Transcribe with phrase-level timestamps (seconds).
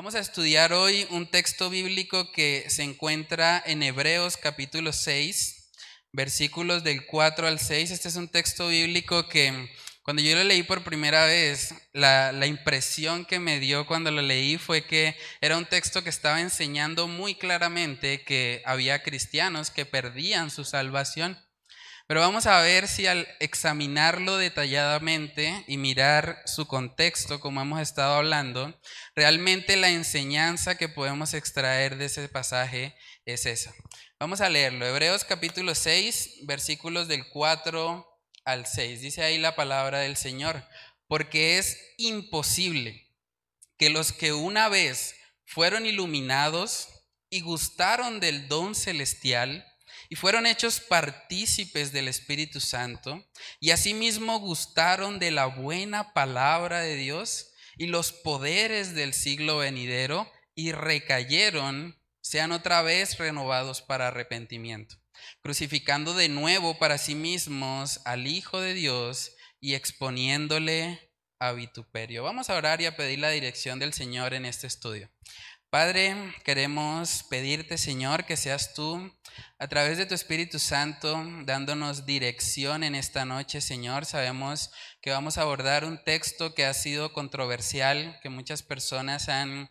[0.00, 5.72] Vamos a estudiar hoy un texto bíblico que se encuentra en Hebreos capítulo 6,
[6.10, 7.90] versículos del 4 al 6.
[7.90, 9.68] Este es un texto bíblico que
[10.02, 14.22] cuando yo lo leí por primera vez, la, la, impresión que me dio cuando lo
[14.22, 19.84] leí fue que era un texto que estaba enseñando muy claramente que había cristianos que
[19.84, 21.38] perdían su salvación.
[22.10, 28.14] Pero vamos a ver si al examinarlo detalladamente y mirar su contexto, como hemos estado
[28.14, 28.76] hablando,
[29.14, 32.96] realmente la enseñanza que podemos extraer de ese pasaje
[33.26, 33.72] es esa.
[34.18, 34.84] Vamos a leerlo.
[34.84, 38.04] Hebreos capítulo 6, versículos del 4
[38.44, 39.02] al 6.
[39.02, 40.64] Dice ahí la palabra del Señor,
[41.06, 43.06] porque es imposible
[43.78, 46.88] que los que una vez fueron iluminados
[47.30, 49.64] y gustaron del don celestial,
[50.10, 53.24] y fueron hechos partícipes del Espíritu Santo
[53.60, 60.30] y asimismo gustaron de la buena palabra de Dios y los poderes del siglo venidero
[60.56, 64.96] y recayeron, sean otra vez renovados para arrepentimiento,
[65.42, 72.24] crucificando de nuevo para sí mismos al Hijo de Dios y exponiéndole a vituperio.
[72.24, 75.08] Vamos a orar y a pedir la dirección del Señor en este estudio.
[75.70, 79.08] Padre, queremos pedirte, Señor, que seas tú,
[79.56, 84.04] a través de tu Espíritu Santo, dándonos dirección en esta noche, Señor.
[84.04, 89.70] Sabemos que vamos a abordar un texto que ha sido controversial, que muchas personas han,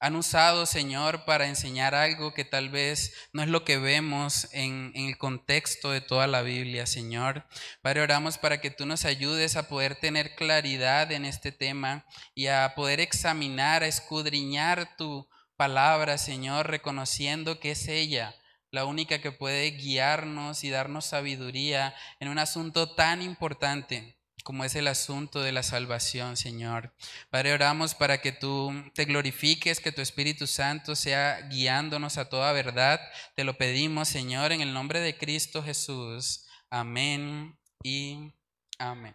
[0.00, 4.92] han usado, Señor, para enseñar algo que tal vez no es lo que vemos en,
[4.94, 7.46] en el contexto de toda la Biblia, Señor.
[7.80, 12.04] Padre, oramos para que tú nos ayudes a poder tener claridad en este tema
[12.34, 15.26] y a poder examinar, a escudriñar tu
[15.58, 18.34] palabra, Señor, reconociendo que es ella
[18.70, 24.74] la única que puede guiarnos y darnos sabiduría en un asunto tan importante como es
[24.76, 26.94] el asunto de la salvación, Señor.
[27.28, 32.52] Padre, oramos para que tú te glorifiques, que tu Espíritu Santo sea guiándonos a toda
[32.52, 32.98] verdad.
[33.34, 36.46] Te lo pedimos, Señor, en el nombre de Cristo Jesús.
[36.70, 38.32] Amén y
[38.78, 39.14] amén.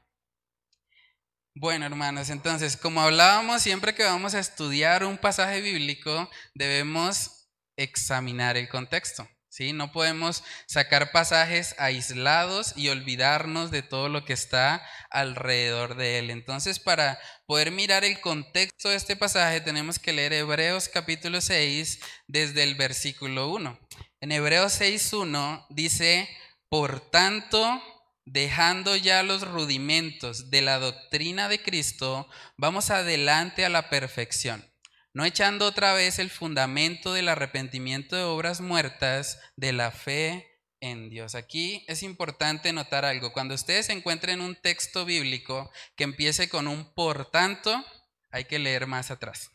[1.55, 7.47] Bueno, hermanos, entonces, como hablábamos, siempre que vamos a estudiar un pasaje bíblico, debemos
[7.77, 9.27] examinar el contexto.
[9.49, 9.71] ¿sí?
[9.71, 16.31] No podemos sacar pasajes aislados y olvidarnos de todo lo que está alrededor de él.
[16.31, 21.99] Entonces, para poder mirar el contexto de este pasaje, tenemos que leer Hebreos capítulo 6
[22.25, 23.79] desde el versículo 1.
[24.21, 26.27] En Hebreos 6.1 dice,
[26.67, 27.79] por tanto,
[28.25, 34.65] dejando ya los rudimentos de la doctrina de Cristo, vamos adelante a la perfección,
[35.13, 41.09] no echando otra vez el fundamento del arrepentimiento de obras muertas, de la fe en
[41.09, 41.35] Dios.
[41.35, 43.31] Aquí es importante notar algo.
[43.31, 47.85] Cuando ustedes encuentren un texto bíblico que empiece con un por tanto,
[48.31, 49.51] hay que leer más atrás.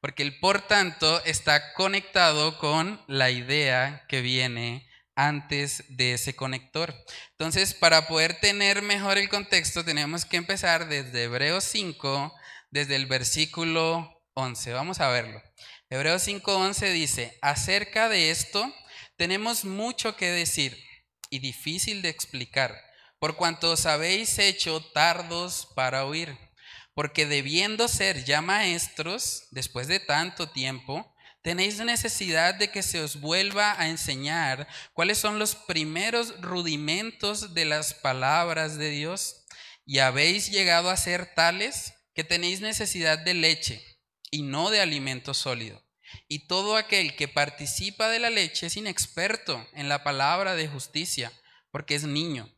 [0.00, 6.94] Porque el por tanto está conectado con la idea que viene antes de ese conector.
[7.30, 12.34] Entonces, para poder tener mejor el contexto, tenemos que empezar desde Hebreos 5,
[12.70, 14.72] desde el versículo 11.
[14.72, 15.42] Vamos a verlo.
[15.90, 18.74] Hebreos 5:11 dice, acerca de esto
[19.16, 20.76] tenemos mucho que decir
[21.30, 22.80] y difícil de explicar,
[23.18, 26.36] por cuanto os habéis hecho tardos para oír,
[26.94, 31.13] porque debiendo ser ya maestros, después de tanto tiempo,
[31.44, 37.66] tenéis necesidad de que se os vuelva a enseñar cuáles son los primeros rudimentos de
[37.66, 39.44] las palabras de Dios.
[39.84, 43.84] Y habéis llegado a ser tales que tenéis necesidad de leche
[44.30, 45.84] y no de alimento sólido.
[46.28, 51.30] Y todo aquel que participa de la leche es inexperto en la palabra de justicia,
[51.70, 52.48] porque es niño.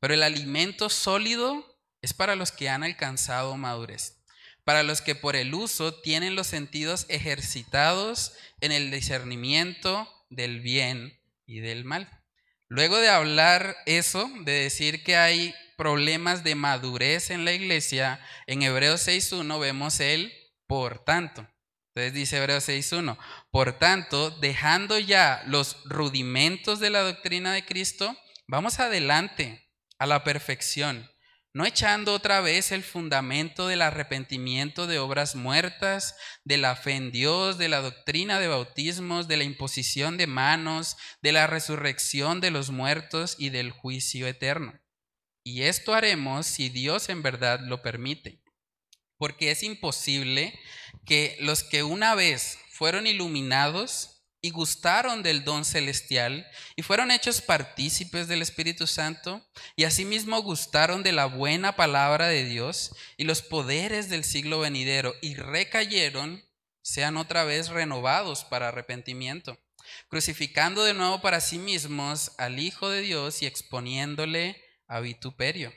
[0.00, 4.22] Pero el alimento sólido es para los que han alcanzado madurez
[4.64, 11.20] para los que por el uso tienen los sentidos ejercitados en el discernimiento del bien
[11.46, 12.22] y del mal.
[12.68, 18.62] Luego de hablar eso, de decir que hay problemas de madurez en la iglesia, en
[18.62, 20.32] Hebreos 6.1 vemos el
[20.66, 21.46] por tanto.
[21.94, 23.16] Entonces dice Hebreos 6.1,
[23.50, 28.16] por tanto, dejando ya los rudimentos de la doctrina de Cristo,
[28.48, 31.08] vamos adelante a la perfección
[31.54, 37.12] no echando otra vez el fundamento del arrepentimiento de obras muertas, de la fe en
[37.12, 42.50] Dios, de la doctrina de bautismos, de la imposición de manos, de la resurrección de
[42.50, 44.80] los muertos y del juicio eterno.
[45.44, 48.42] Y esto haremos si Dios en verdad lo permite,
[49.16, 50.58] porque es imposible
[51.06, 54.13] que los que una vez fueron iluminados
[54.44, 56.46] y gustaron del don celestial
[56.76, 59.42] y fueron hechos partícipes del Espíritu Santo
[59.74, 65.14] y asimismo gustaron de la buena palabra de Dios y los poderes del siglo venidero
[65.22, 66.44] y recayeron,
[66.82, 69.58] sean otra vez renovados para arrepentimiento,
[70.10, 75.72] crucificando de nuevo para sí mismos al Hijo de Dios y exponiéndole a vituperio.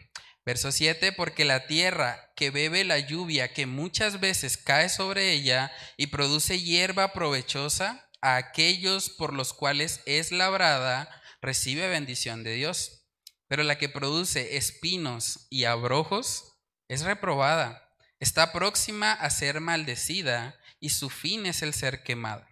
[0.48, 5.74] Verso 7, porque la tierra que bebe la lluvia que muchas veces cae sobre ella
[5.98, 11.10] y produce hierba provechosa, a aquellos por los cuales es labrada,
[11.42, 13.06] recibe bendición de Dios.
[13.48, 20.90] Pero la que produce espinos y abrojos es reprobada, está próxima a ser maldecida y
[20.90, 22.48] su fin es el ser quemada.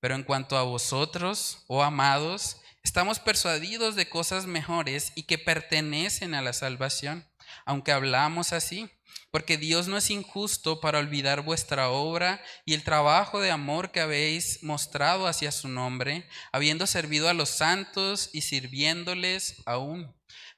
[0.00, 6.34] Pero en cuanto a vosotros, oh amados, estamos persuadidos de cosas mejores y que pertenecen
[6.34, 7.32] a la salvación
[7.64, 8.90] aunque hablamos así,
[9.30, 14.00] porque Dios no es injusto para olvidar vuestra obra y el trabajo de amor que
[14.00, 20.14] habéis mostrado hacia su nombre, habiendo servido a los santos y sirviéndoles aún.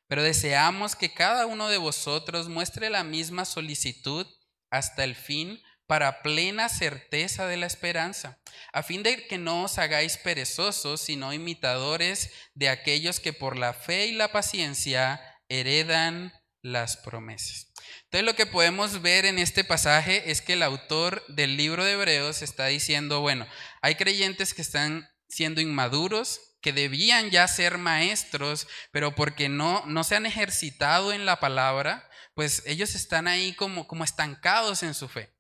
[0.09, 4.27] Pero deseamos que cada uno de vosotros muestre la misma solicitud
[4.71, 8.41] hasta el fin para plena certeza de la esperanza,
[8.73, 13.73] a fin de que no os hagáis perezosos, sino imitadores de aquellos que por la
[13.73, 16.33] fe y la paciencia heredan
[16.65, 17.71] las promesas.
[18.05, 21.93] Entonces lo que podemos ver en este pasaje es que el autor del libro de
[21.93, 23.47] Hebreos está diciendo, bueno,
[23.83, 30.05] hay creyentes que están siendo inmaduros, que debían ya ser maestros, pero porque no, no
[30.05, 35.07] se han ejercitado en la palabra, pues ellos están ahí como, como estancados en su
[35.07, 35.37] fe.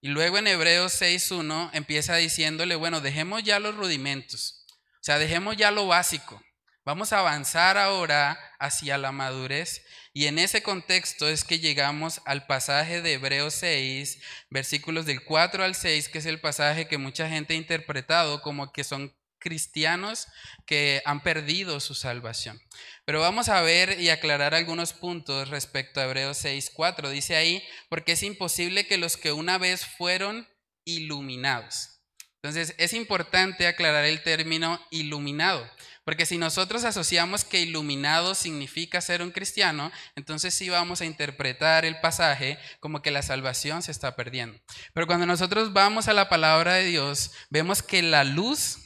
[0.00, 5.56] Y luego en Hebreos 6.1 empieza diciéndole, bueno, dejemos ya los rudimentos, o sea, dejemos
[5.56, 6.40] ya lo básico,
[6.88, 12.46] vamos a avanzar ahora hacia la madurez y en ese contexto es que llegamos al
[12.46, 14.18] pasaje de Hebreos 6,
[14.48, 18.72] versículos del 4 al 6, que es el pasaje que mucha gente ha interpretado como
[18.72, 20.28] que son cristianos
[20.64, 22.58] que han perdido su salvación.
[23.04, 27.10] Pero vamos a ver y aclarar algunos puntos respecto a Hebreos 6, 4.
[27.10, 30.48] Dice ahí, porque es imposible que los que una vez fueron
[30.86, 31.98] iluminados.
[32.42, 35.68] Entonces, es importante aclarar el término iluminado.
[36.08, 41.84] Porque si nosotros asociamos que iluminado significa ser un cristiano, entonces sí vamos a interpretar
[41.84, 44.58] el pasaje como que la salvación se está perdiendo.
[44.94, 48.78] Pero cuando nosotros vamos a la palabra de Dios, vemos que la luz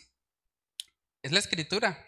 [1.23, 2.05] es la escritura.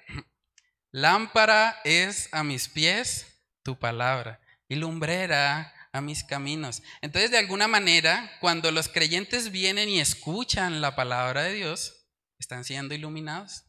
[0.91, 6.83] Lámpara es a mis pies tu palabra y lumbrera a mis caminos.
[7.03, 12.09] Entonces, de alguna manera, cuando los creyentes vienen y escuchan la palabra de Dios,
[12.41, 13.63] están siendo iluminados.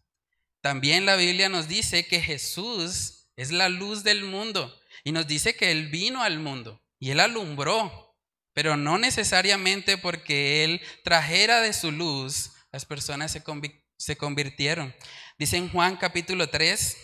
[0.65, 5.56] También la Biblia nos dice que Jesús es la luz del mundo y nos dice
[5.56, 8.17] que Él vino al mundo y Él alumbró,
[8.51, 14.95] pero no necesariamente porque Él trajera de su luz, las personas se, convirtieron.
[15.38, 16.97] Dice en Juan capítulo 3,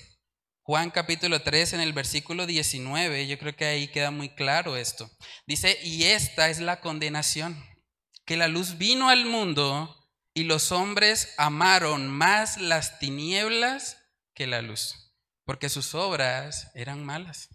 [0.64, 5.08] Juan capítulo 3 en el versículo 19, yo creo que ahí queda muy claro esto.
[5.46, 7.64] Dice, y esta es la condenación,
[8.26, 10.01] que la luz vino al mundo
[10.34, 13.98] y los hombres amaron más las tinieblas
[14.34, 15.14] que la luz,
[15.46, 17.50] porque sus obras eran malas.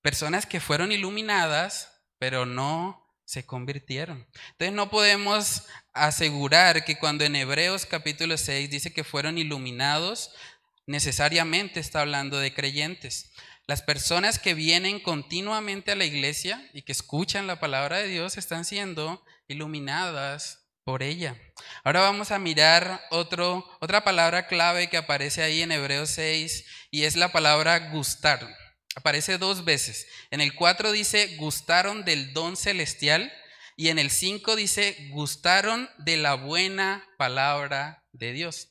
[0.00, 4.28] Personas que fueron iluminadas, pero no se convirtieron.
[4.52, 10.30] Entonces no podemos asegurar que cuando en Hebreos capítulo 6 dice que fueron iluminados,
[10.86, 13.32] necesariamente está hablando de creyentes.
[13.66, 18.36] Las personas que vienen continuamente a la iglesia y que escuchan la palabra de Dios
[18.36, 21.36] están siendo iluminadas por ella.
[21.82, 27.16] Ahora vamos a mirar otra palabra clave que aparece ahí en Hebreos 6 y es
[27.16, 28.46] la palabra gustar.
[28.94, 30.06] Aparece dos veces.
[30.30, 33.32] En el 4 dice gustaron del don celestial
[33.76, 38.68] y en el 5 dice gustaron de la buena palabra de Dios.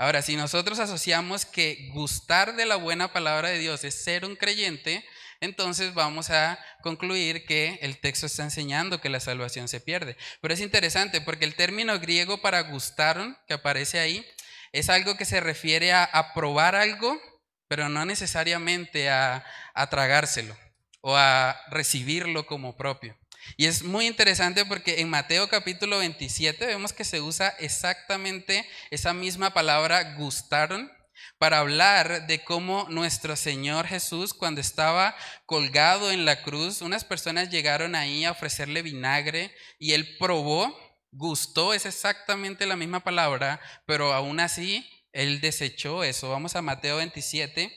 [0.00, 4.36] Ahora, si nosotros asociamos que gustar de la buena palabra de Dios es ser un
[4.36, 5.04] creyente,
[5.40, 10.16] entonces vamos a concluir que el texto está enseñando que la salvación se pierde.
[10.40, 14.26] Pero es interesante porque el término griego para gustaron, que aparece ahí,
[14.72, 17.20] es algo que se refiere a, probar algo,
[17.68, 19.44] pero no necesariamente a
[19.90, 20.56] tragárselo
[21.00, 23.16] o a recibirlo como propio.
[23.56, 29.14] Y es muy interesante porque en Mateo capítulo 27 vemos que se usa exactamente esa
[29.14, 30.92] misma palabra gustaron
[31.38, 35.16] para hablar de cómo nuestro Señor Jesús, cuando estaba
[35.46, 40.76] colgado en la cruz, unas personas llegaron ahí a ofrecerle vinagre y él probó,
[41.12, 46.28] gustó, es exactamente la misma palabra, pero aún así él desechó eso.
[46.28, 47.72] Vamos a Mateo 27,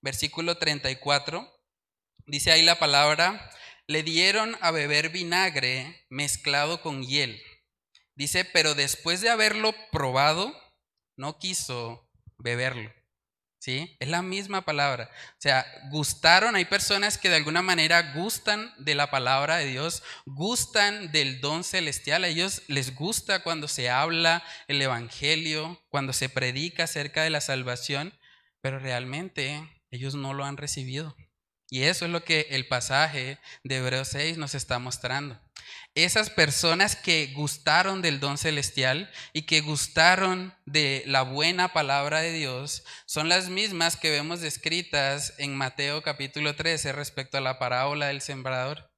[0.00, 1.50] versículo 34.
[2.26, 3.50] Dice ahí la palabra,
[3.86, 7.40] le dieron a beber vinagre mezclado con hiel.
[8.16, 10.54] Dice, pero después de haberlo probado,
[11.16, 12.92] no quiso beberlo.
[13.64, 13.96] ¿Sí?
[13.98, 15.08] Es la misma palabra.
[15.10, 20.02] O sea, gustaron, hay personas que de alguna manera gustan de la palabra de Dios,
[20.26, 26.28] gustan del don celestial, a ellos les gusta cuando se habla el Evangelio, cuando se
[26.28, 28.12] predica acerca de la salvación,
[28.60, 31.16] pero realmente ellos no lo han recibido.
[31.74, 35.40] Y eso es lo que el pasaje de Hebreos 6 nos está mostrando
[35.94, 42.32] esas personas que gustaron del don celestial y que gustaron de la buena palabra de
[42.32, 48.06] Dios son las mismas que vemos descritas en Mateo capítulo 13 respecto a la parábola
[48.06, 48.92] del sembrador.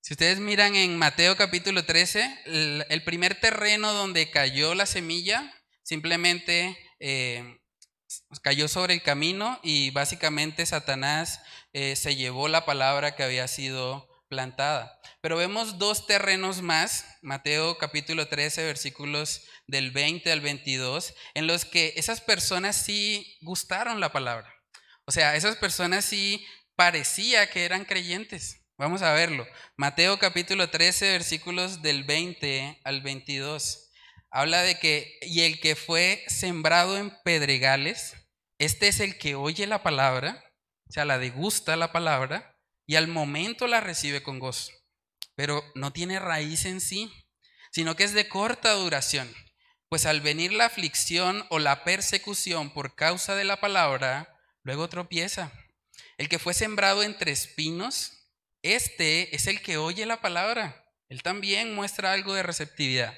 [0.00, 6.78] Si ustedes miran en Mateo capítulo 13, el, primer terreno donde cayó la semilla simplemente
[7.00, 7.58] eh,
[8.42, 11.40] cayó sobre el camino y básicamente Satanás
[11.72, 15.00] eh, se llevó la palabra que había sido plantada.
[15.20, 21.64] Pero vemos dos terrenos más, Mateo capítulo 13, versículos del 20 al 22, en los
[21.64, 24.52] que esas personas sí gustaron la palabra.
[25.04, 26.46] O sea, esas personas sí
[26.76, 28.66] parecía que eran creyentes.
[28.76, 29.46] Vamos a verlo.
[29.76, 33.90] Mateo capítulo 13, versículos del 20 al 22.
[34.30, 38.14] Habla de que, y el que fue sembrado en pedregales,
[38.58, 40.44] este es el que oye la palabra,
[40.88, 44.72] o sea, la degusta la palabra, y al momento la recibe con gozo,
[45.34, 47.12] pero no tiene raíz en sí,
[47.70, 49.32] sino que es de corta duración,
[49.88, 55.52] pues al venir la aflicción o la persecución por causa de la palabra, luego tropieza.
[56.16, 58.12] El que fue sembrado entre espinos,
[58.62, 60.84] este es el que oye la palabra.
[61.08, 63.16] Él también muestra algo de receptividad.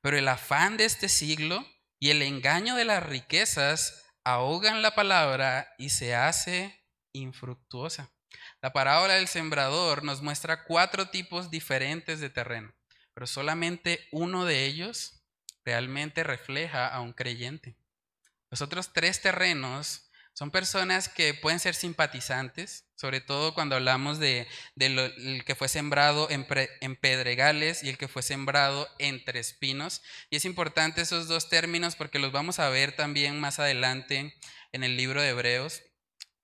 [0.00, 1.66] Pero el afán de este siglo
[1.98, 6.77] y el engaño de las riquezas ahogan la palabra y se hace
[7.12, 8.12] infructuosa.
[8.60, 12.74] La parábola del sembrador nos muestra cuatro tipos diferentes de terreno,
[13.14, 15.22] pero solamente uno de ellos
[15.64, 17.76] realmente refleja a un creyente.
[18.50, 24.46] Los otros tres terrenos son personas que pueden ser simpatizantes, sobre todo cuando hablamos de,
[24.76, 26.46] el que fue sembrado en,
[26.80, 30.00] en, pedregales y el que fue sembrado entre espinos.
[30.30, 34.32] Y es importante esos dos términos porque los vamos a ver también más adelante
[34.70, 35.82] en el libro de Hebreos,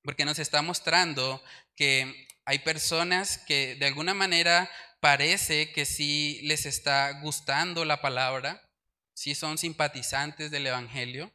[0.05, 1.43] porque nos está mostrando
[1.75, 4.71] que hay personas que de alguna manera
[5.01, 8.71] parece que sí les está gustando la palabra,
[9.15, 11.33] sí son simpatizantes del Evangelio,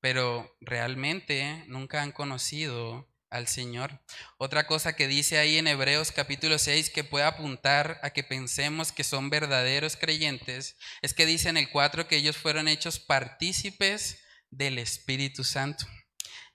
[0.00, 4.02] pero realmente nunca han conocido al Señor.
[4.38, 8.90] Otra cosa que dice ahí en Hebreos capítulo 6 que puede apuntar a que pensemos
[8.90, 14.20] que son verdaderos creyentes, es que dice en el 4 que ellos fueron hechos partícipes
[14.50, 15.86] del Espíritu Santo.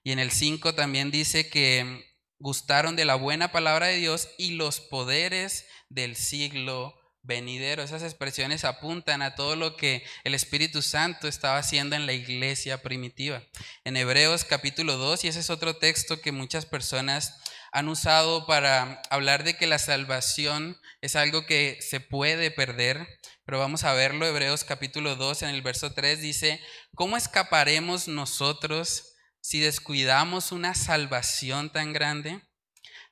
[0.05, 2.05] Y en el 5 también dice que
[2.37, 6.93] gustaron de la buena palabra de Dios y los poderes del siglo
[7.23, 7.81] venidero.
[7.81, 12.83] Esas expresiones apuntan a todo lo que el Espíritu Santo estaba haciendo en la iglesia
[12.83, 13.41] primitiva.
[13.83, 19.01] En Hebreos capítulo 2, y ese es otro texto que muchas personas han usado para
[19.09, 23.07] hablar de que la salvación es algo que se puede perder,
[23.43, 24.27] pero vamos a verlo.
[24.27, 26.61] Hebreos capítulo 2 en el verso 3 dice,
[26.93, 29.13] ¿cómo escaparemos nosotros?
[29.45, 32.41] Si descuidamos una salvación tan grande,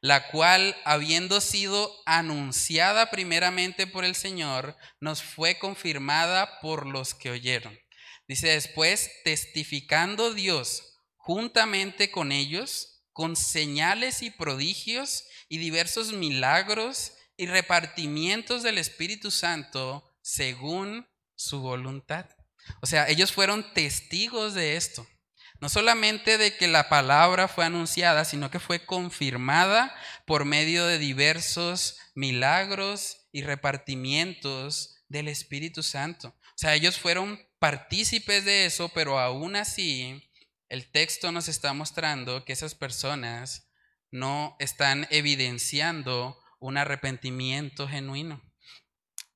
[0.02, 7.30] la cual, habiendo sido anunciada primeramente por el Señor, nos fue confirmada por los que
[7.30, 7.78] oyeron.
[8.28, 17.46] Dice después, testificando Dios juntamente con ellos, con señales y prodigios y diversos milagros y
[17.46, 22.26] repartimientos del Espíritu Santo según su voluntad.
[22.82, 25.08] O sea, ellos fueron testigos de esto.
[25.64, 30.98] No solamente de que la palabra fue anunciada, sino que fue confirmada por medio de
[30.98, 36.36] diversos milagros y repartimientos del Espíritu Santo.
[36.38, 40.30] O sea, ellos fueron partícipes de eso, pero aún así
[40.68, 43.72] el texto nos está mostrando que esas personas
[44.12, 48.42] no están evidenciando un arrepentimiento genuino.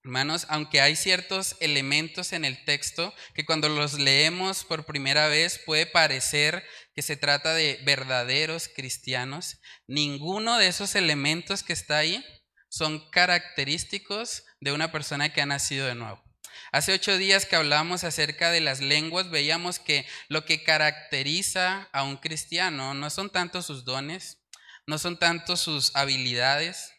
[0.07, 5.59] Hermanos, aunque hay ciertos elementos en el texto que cuando los leemos por primera vez
[5.65, 12.23] puede parecer que se trata de verdaderos cristianos, ninguno de esos elementos que está ahí
[12.69, 16.23] son característicos de una persona que ha nacido de nuevo.
[16.71, 22.03] Hace ocho días que hablamos acerca de las lenguas, veíamos que lo que caracteriza a
[22.03, 24.37] un cristiano no son tanto sus dones,
[24.85, 26.93] no son tanto sus habilidades,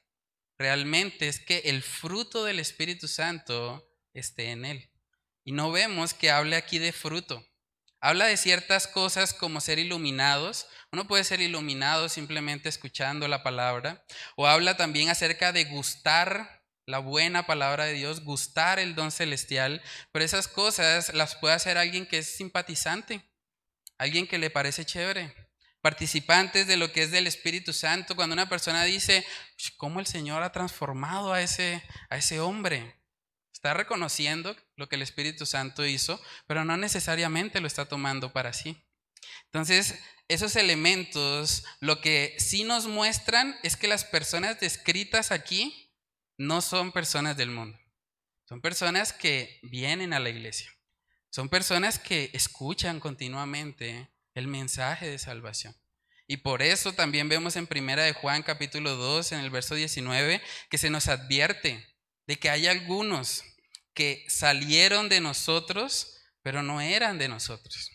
[0.59, 4.91] realmente es que el fruto del Espíritu Santo esté en él.
[5.45, 7.45] Y no vemos que hable aquí de fruto.
[8.01, 10.67] Habla de ciertas cosas como ser iluminados.
[10.93, 14.05] Uno puede ser iluminado simplemente escuchando la palabra.
[14.37, 19.83] O habla también acerca de gustar la buena palabra de Dios, gustar el don celestial.
[20.13, 23.23] Pero esas cosas las puede hacer alguien que es simpatizante,
[23.99, 25.35] alguien que le parece chévere,
[25.89, 28.15] participantes de lo que es del Espíritu Santo.
[28.15, 29.25] Cuando una persona dice,
[29.79, 32.95] ¿cómo el Señor ha transformado a ese, a ese hombre?
[33.55, 38.53] Está reconociendo lo que el Espíritu Santo hizo, pero no necesariamente lo está tomando para
[38.53, 38.77] sí.
[39.47, 45.97] Entonces, esos elementos lo que sí nos muestran es que las personas descritas aquí
[46.37, 47.79] no son personas del mundo.
[48.47, 50.71] Son personas que vienen a la iglesia.
[51.31, 55.77] Son personas que escuchan continuamente el mensaje de salvación.
[56.27, 60.41] Y por eso también vemos en Primera de Juan capítulo 2 en el verso 19
[60.71, 61.85] que se nos advierte
[62.27, 63.43] de que hay algunos
[63.95, 67.91] que salieron de nosotros, pero no eran de nosotros.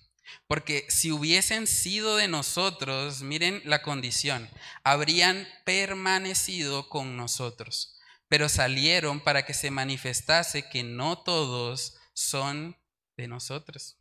[0.48, 4.50] Porque si hubiesen sido de nosotros, miren la condición,
[4.84, 12.76] habrían permanecido con nosotros, pero salieron para que se manifestase que no todos son
[13.16, 13.98] de nosotros.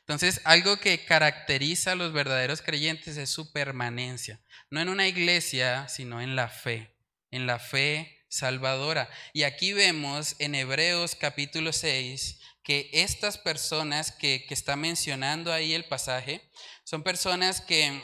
[0.00, 4.40] Entonces, algo que caracteriza a los verdaderos creyentes es su permanencia,
[4.70, 6.96] no en una iglesia, sino en la fe,
[7.30, 9.08] en la fe salvadora.
[9.32, 15.72] Y aquí vemos en Hebreos capítulo 6 que estas personas que, que está mencionando ahí
[15.72, 16.50] el pasaje
[16.84, 18.02] son personas que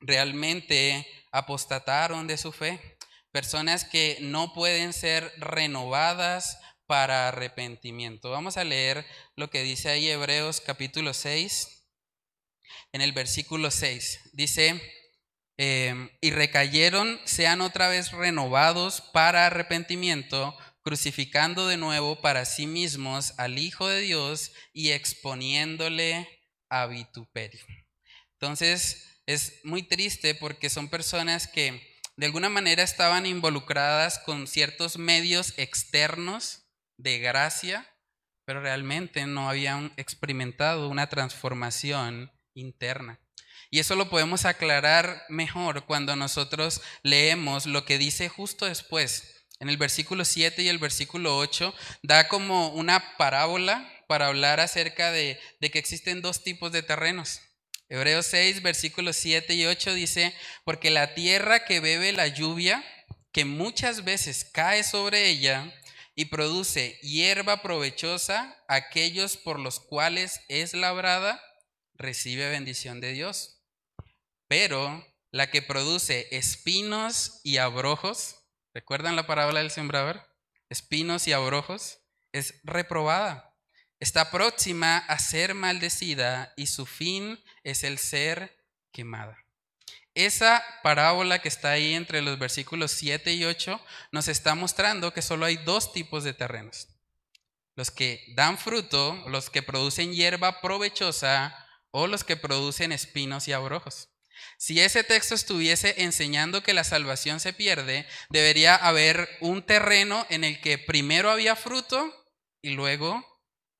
[0.00, 2.98] realmente apostataron de su fe,
[3.32, 8.30] personas que no pueden ser renovadas para arrepentimiento.
[8.30, 11.88] Vamos a leer lo que dice ahí Hebreos capítulo 6,
[12.92, 14.30] en el versículo 6.
[14.32, 14.80] Dice,
[15.56, 23.34] em, y recayeron, sean otra vez renovados para arrepentimiento, crucificando de nuevo para sí mismos
[23.38, 26.28] al Hijo de Dios y exponiéndole
[26.68, 27.64] a vituperio.
[28.34, 34.96] Entonces, es muy triste porque son personas que de alguna manera estaban involucradas con ciertos
[34.96, 36.65] medios externos
[36.96, 37.86] de gracia,
[38.44, 43.20] pero realmente no habían experimentado una transformación interna.
[43.70, 49.44] Y eso lo podemos aclarar mejor cuando nosotros leemos lo que dice justo después.
[49.58, 55.10] En el versículo 7 y el versículo 8 da como una parábola para hablar acerca
[55.10, 57.40] de, que existen dos tipos de terrenos.
[57.88, 62.84] Hebreos 6, versículos 7 y 8 dice, porque la tierra que bebe la lluvia,
[63.32, 65.72] que muchas veces cae sobre ella,
[66.16, 71.40] y produce hierba provechosa, aquellos por los cuales es labrada,
[71.94, 73.62] recibe bendición de Dios.
[74.48, 78.36] Pero la que produce espinos y abrojos,
[78.72, 80.26] ¿recuerdan la parábola del sembrador?
[80.70, 82.00] Espinos y abrojos,
[82.32, 83.54] es reprobada.
[84.00, 89.45] Está próxima a ser maldecida y su fin es el ser quemada.
[90.16, 93.78] Esa parábola que está ahí entre los versículos 7 y 8
[94.12, 96.88] nos está mostrando que solo hay dos tipos de terrenos.
[97.74, 101.54] Los que dan fruto, los que producen hierba provechosa
[101.90, 104.08] o los que producen espinos y abrojos.
[104.56, 110.44] Si ese texto estuviese enseñando que la salvación se pierde, debería haber un terreno en
[110.44, 112.10] el que primero había fruto
[112.62, 113.22] y luego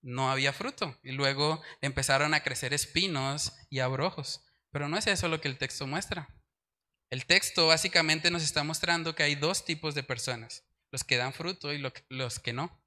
[0.03, 0.99] no había fruto.
[1.03, 4.46] Y luego empezaron a crecer espinos y abrojos.
[4.77, 6.29] Pero no es eso lo que el texto muestra.
[7.09, 11.33] El texto básicamente nos está mostrando que hay dos tipos de personas, los que dan
[11.33, 11.79] fruto y
[12.11, 12.85] los que no.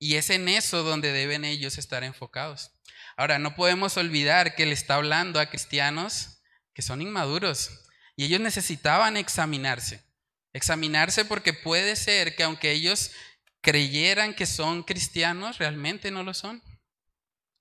[0.00, 2.72] Y es en eso donde deben ellos estar enfocados.
[3.16, 6.42] Ahora, no podemos olvidar que le está hablando a cristianos
[6.74, 7.84] que son inmaduros
[8.16, 10.04] y ellos necesitaban examinarse.
[10.52, 13.12] Examinarse porque puede ser que aunque ellos
[13.60, 16.64] creyeran que son cristianos, realmente no lo son.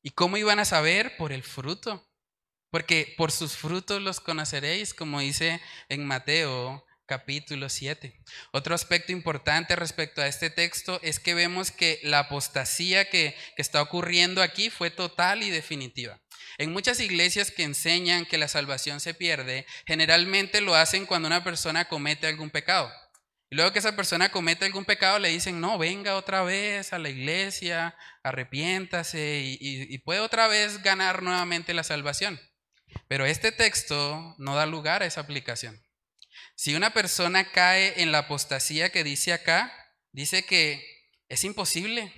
[0.02, 1.16] ¿Y cómo iban a saber?
[1.16, 2.11] Por el fruto.
[2.72, 8.18] Porque por sus frutos los conoceréis, como dice en Mateo capítulo 7.
[8.54, 13.82] Otro aspecto importante respecto a este texto es que vemos que la apostasía que, está
[13.82, 16.22] ocurriendo aquí fue total y definitiva.
[16.58, 21.44] En muchas iglesias que enseñan que la salvación se pierde, generalmente lo hacen cuando una
[21.44, 22.90] persona comete algún pecado.
[23.50, 27.00] Y luego que esa persona comete algún pecado, le dicen, no, venga otra vez a
[27.00, 32.40] la iglesia, arrepiéntase y puede otra vez ganar nuevamente la salvación.
[33.08, 35.82] Pero este texto no da lugar a esa aplicación.
[36.56, 39.74] Si una persona cae en la apostasía que dice acá,
[40.12, 40.84] dice que
[41.28, 42.14] es imposible.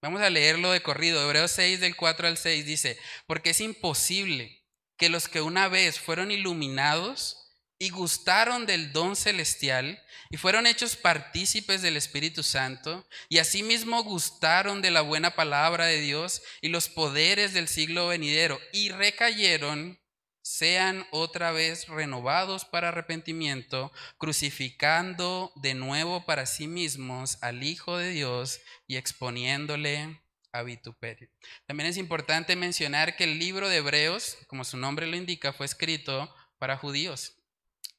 [0.00, 1.22] Vamos a leerlo de corrido.
[1.22, 4.62] Hebreos 6 del 4 al 6 dice, porque es imposible
[4.96, 7.44] que los que una vez fueron iluminados
[7.78, 10.00] y gustaron del don celestial
[10.30, 16.00] y fueron hechos partícipes del Espíritu Santo y asimismo gustaron de la buena palabra de
[16.00, 20.00] Dios y los poderes del siglo venidero y recayeron
[20.44, 28.10] sean otra vez renovados para arrepentimiento, crucificando de nuevo para sí mismos al Hijo de
[28.10, 30.20] Dios y exponiéndole
[30.52, 31.30] a vituperio.
[31.66, 35.64] También es importante mencionar que el libro de Hebreos, como su nombre lo indica, fue
[35.64, 37.38] escrito para judíos.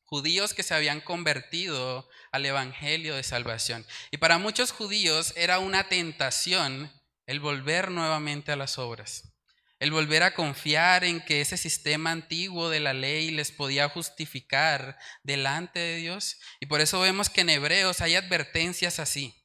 [0.03, 3.87] Judíos que se habían convertido al Evangelio de salvación.
[4.11, 6.91] Y para muchos judíos era una tentación
[7.25, 9.34] el volver nuevamente a las obras
[9.79, 14.97] el volver a confiar en que ese sistema antiguo de la ley les podía justificar
[15.23, 16.39] delante de Dios.
[16.59, 19.35] Y por eso vemos que en Hebreos hay advertencias así,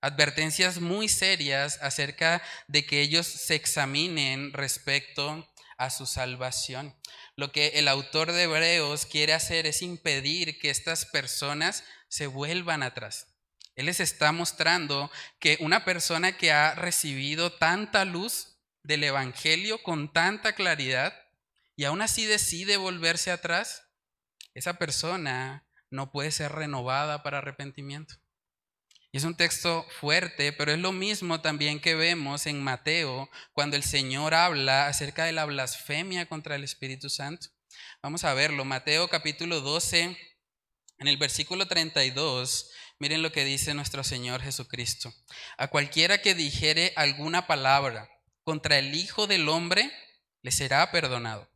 [0.00, 5.48] advertencias muy serias acerca de que ellos se examinen respecto
[5.78, 6.94] a su salvación.
[7.36, 12.82] Lo que el autor de Hebreos quiere hacer es impedir que estas personas se vuelvan
[12.82, 13.28] atrás.
[13.76, 18.47] Él les está mostrando que una persona que ha recibido tanta luz
[18.88, 21.14] del Evangelio con tanta claridad
[21.76, 23.84] y aún así decide volverse atrás,
[24.54, 28.14] esa persona no puede ser renovada para arrepentimiento.
[29.12, 33.76] Y es un texto fuerte, pero es lo mismo también que vemos en Mateo cuando
[33.76, 37.48] el Señor habla acerca de la blasfemia contra el Espíritu Santo.
[38.02, 40.16] Vamos a verlo, Mateo capítulo 12,
[40.98, 45.12] en el versículo 32, miren lo que dice nuestro Señor Jesucristo.
[45.58, 48.08] A cualquiera que dijere alguna palabra,
[48.48, 49.92] contra el Hijo del Hombre,
[50.40, 51.46] le será perdonado.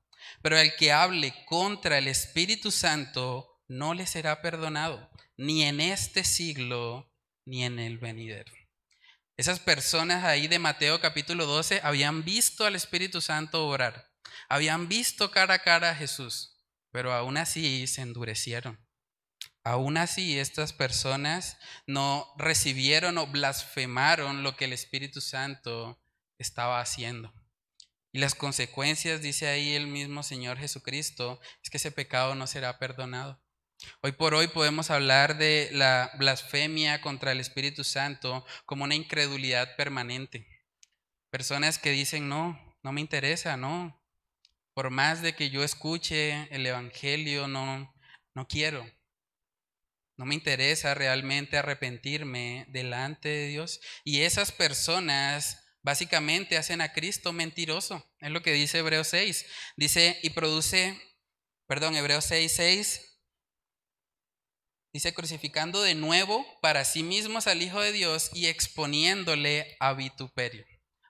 [0.43, 6.23] Pero el que hable contra el Espíritu Santo, no le será perdonado, ni en este
[6.23, 7.11] siglo,
[7.47, 8.53] ni en el venidero.
[9.39, 14.11] Esas personas ahí de Mateo capítulo 12 habían visto al Espíritu Santo orar,
[14.51, 18.87] habían visto cara a cara a Jesús, pero aún así se endurecieron.
[19.65, 26.02] Aún así, estas personas no recibieron o blasfemaron lo que el Espíritu Santo
[26.43, 27.33] estaba haciendo.
[28.13, 32.79] Y las consecuencias, dice ahí el mismo Señor Jesucristo, es que ese pecado no será
[32.79, 33.43] perdonado.
[34.03, 39.77] Hoy por hoy podemos hablar de la blasfemia contra el Espíritu Santo como una incredulidad
[39.77, 40.47] permanente.
[41.31, 43.99] Personas que dicen, no, no me interesa, no.
[44.75, 47.95] Por más de que yo escuche el Evangelio, no,
[48.35, 48.87] no quiero.
[50.19, 53.81] No me interesa realmente arrepentirme delante de Dios.
[54.05, 58.09] Y esas personas Básicamente hacen a Cristo mentiroso.
[58.21, 59.47] Es lo que dice Hebreos 6.
[59.77, 61.01] Dice y produce,
[61.67, 63.19] perdón, Hebreos 6, 6.
[64.93, 70.65] Dice crucificando de nuevo para sí mismos al Hijo de Dios y exponiéndole a vituperio.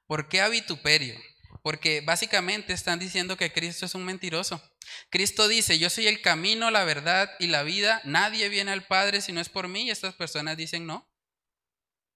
[0.07, 1.21] ¿Por qué a vituperio?
[1.63, 4.63] Porque básicamente están diciendo que Cristo es un mentiroso.
[5.11, 8.01] Cristo dice, yo soy el camino, la verdad y la vida.
[8.05, 9.85] Nadie viene al Padre si no es por mí.
[9.85, 11.09] Y estas personas dicen, no.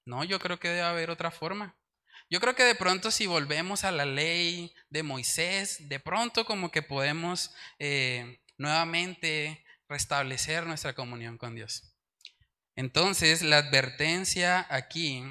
[0.05, 1.77] No, yo creo que debe haber otra forma.
[2.28, 6.72] Yo creo que de pronto si volvemos a la ley de Moisés, de pronto como
[6.72, 11.94] que podemos eh, nuevamente restablecer nuestra comunión con Dios.
[12.74, 15.22] Entonces, la advertencia aquí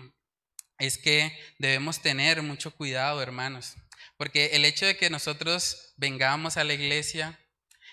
[0.80, 3.76] es que debemos tener mucho cuidado, hermanos,
[4.18, 7.40] porque el hecho de que nosotros vengamos a la iglesia,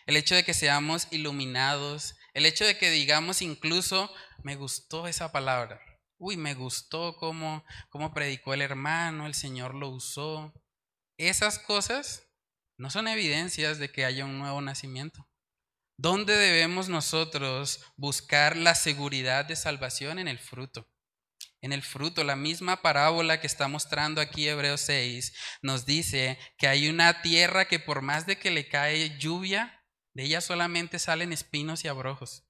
[0.06, 4.12] el hecho de que seamos iluminados, el hecho de que digamos incluso,
[4.42, 5.80] me gustó esa palabra,
[6.22, 10.54] uy, me gustó cómo, cómo predicó el hermano, el Señor lo usó.
[11.18, 12.28] Esas cosas
[12.78, 15.28] no son evidencias de que haya un nuevo nacimiento.
[15.98, 20.20] ¿Dónde debemos nosotros buscar la seguridad de salvación?
[20.20, 20.88] En el fruto.
[21.60, 26.68] En el fruto, la misma parábola que está mostrando aquí Hebreos 6 nos dice que
[26.68, 31.32] hay una tierra que por más de que le cae lluvia, de ella solamente salen
[31.32, 32.46] espinos y abrojos.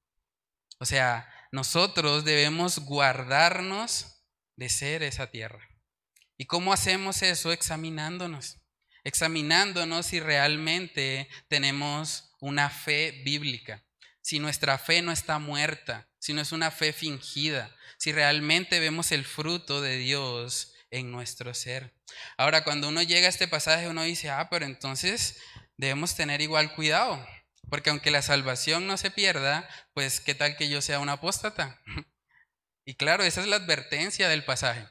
[0.79, 4.25] O sea, nosotros debemos guardarnos
[4.57, 5.69] de ser esa tierra.
[6.39, 7.53] ¿Y cómo hacemos eso?
[7.53, 8.59] Examinándonos.
[9.05, 13.85] Examinándonos si realmente tenemos una fe bíblica.
[14.23, 19.13] Si nuestra fe no está muerta, si no es una fe fingida, si realmente vemos
[19.13, 21.95] el fruto de Dios en nuestro ser.
[22.37, 25.39] Ahora, cuando uno llega a este pasaje, uno dice, ah, pero entonces
[25.77, 27.25] debemos tener igual cuidado.
[27.73, 31.81] Porque aunque la salvación no se pierda, pues qué tal que yo sea un apóstata.
[32.85, 34.87] Y claro, esa es la advertencia del pasaje.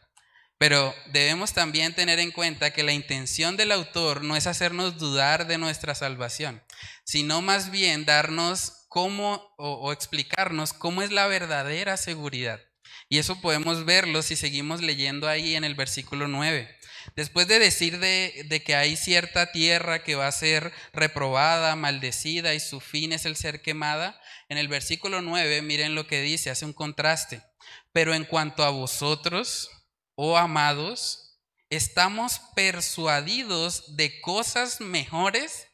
[0.58, 5.46] Pero debemos también tener en cuenta que la intención del autor no es hacernos dudar
[5.46, 6.64] de nuestra salvación,
[7.04, 12.62] sino más bien darnos cómo o, explicarnos cómo es la verdadera seguridad.
[13.10, 16.80] Y eso podemos verlo si seguimos leyendo ahí en el versículo 9.
[17.16, 22.60] Después de decir de, que hay cierta tierra que va a ser reprobada, maldecida y
[22.60, 26.66] su fin es el ser quemada, en el versículo 9 miren lo que dice, hace
[26.66, 27.44] un contraste.
[27.92, 29.70] Pero en cuanto a vosotros,
[30.16, 35.68] oh amados, estamos persuadidos de cosas mejores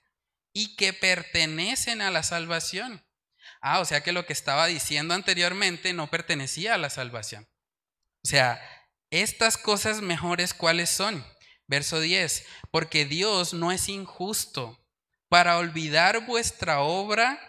[0.54, 3.04] y que pertenecen a la salvación.
[3.62, 7.48] Ah, o sea que lo que estaba diciendo anteriormente no pertenecía a la salvación.
[8.24, 8.62] O sea,
[9.12, 11.26] estas cosas mejores, ¿cuáles son?
[11.68, 14.80] Verso 10, porque Dios no es injusto
[15.30, 17.40] para olvidar vuestra obra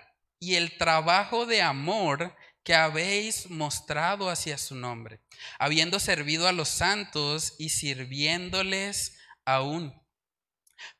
[0.40, 5.20] y el trabajo de amor que habéis mostrado hacia su nombre,
[5.58, 9.94] habiendo servido a los santos y sirviéndoles aún.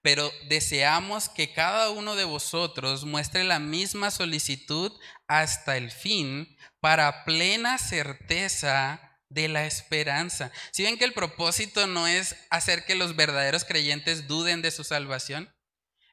[0.02, 4.92] Pero deseamos que cada uno de vosotros muestre la misma solicitud
[5.26, 10.50] hasta el fin para plena certeza de la esperanza.
[10.72, 14.84] Si ven que el propósito no es hacer que los verdaderos creyentes duden de su
[14.84, 15.54] salvación,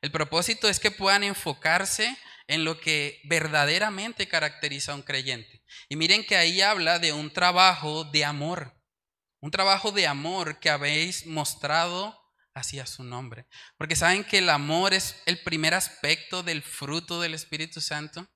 [0.01, 2.15] el propósito es que puedan enfocarse
[2.47, 5.63] en lo que verdaderamente caracteriza a un creyente.
[5.89, 8.79] Y miren que ahí habla de un trabajo de amor,
[9.41, 12.19] un trabajo de amor que habéis mostrado
[12.53, 13.47] hacia su nombre.
[13.77, 18.27] Porque saben que el amor es el primer aspecto del fruto del Espíritu Santo.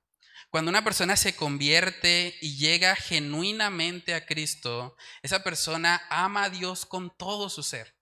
[0.50, 6.84] Cuando una persona se convierte y llega genuinamente a Cristo, esa persona ama a Dios
[6.86, 7.96] con todo su ser.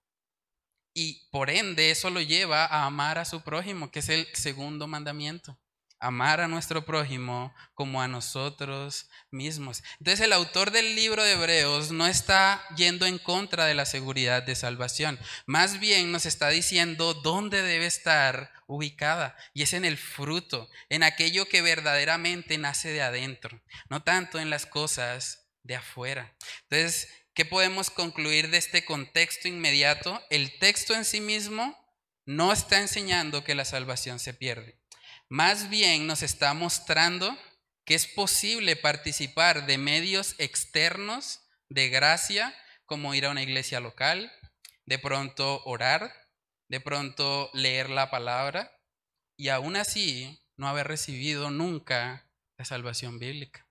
[0.93, 4.87] Y por ende eso lo lleva a amar a su prójimo, que es el segundo
[4.87, 5.59] mandamiento
[5.99, 9.83] amar a nuestro prójimo como a nosotros mismos.
[9.99, 14.43] Entonces el autor del libro de Hebreos no está yendo en contra de la seguridad
[14.43, 19.97] de salvación, más bien nos está diciendo dónde debe estar ubicada y es en el
[19.97, 26.37] fruto, en aquello que verdaderamente nace de adentro, no tanto en las cosas de afuera.
[26.69, 30.23] Entonces, ¿qué podemos concluir de este contexto inmediato?
[30.29, 31.75] El texto en sí mismo
[32.25, 34.79] no está enseñando que la salvación se pierde.
[35.29, 37.35] Más bien nos está mostrando
[37.85, 42.55] que es posible participar de medios externos de gracia,
[42.85, 44.31] como ir a una iglesia local,
[44.85, 46.13] de pronto orar,
[46.69, 48.71] de pronto leer la palabra,
[49.35, 53.67] y aún así no haber recibido nunca la salvación bíblica.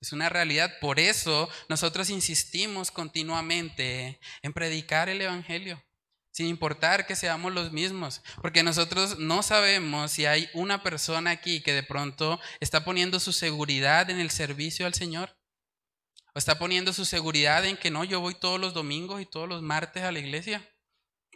[0.00, 0.78] Es una realidad.
[0.80, 5.82] Por eso nosotros insistimos continuamente en predicar el Evangelio
[6.32, 11.60] sin importar que seamos los mismos, porque nosotros no sabemos si hay una persona aquí
[11.60, 15.36] que de pronto está poniendo su seguridad en el servicio al Señor,
[16.34, 19.46] o está poniendo su seguridad en que no, yo voy todos los domingos y todos
[19.46, 20.66] los martes a la iglesia.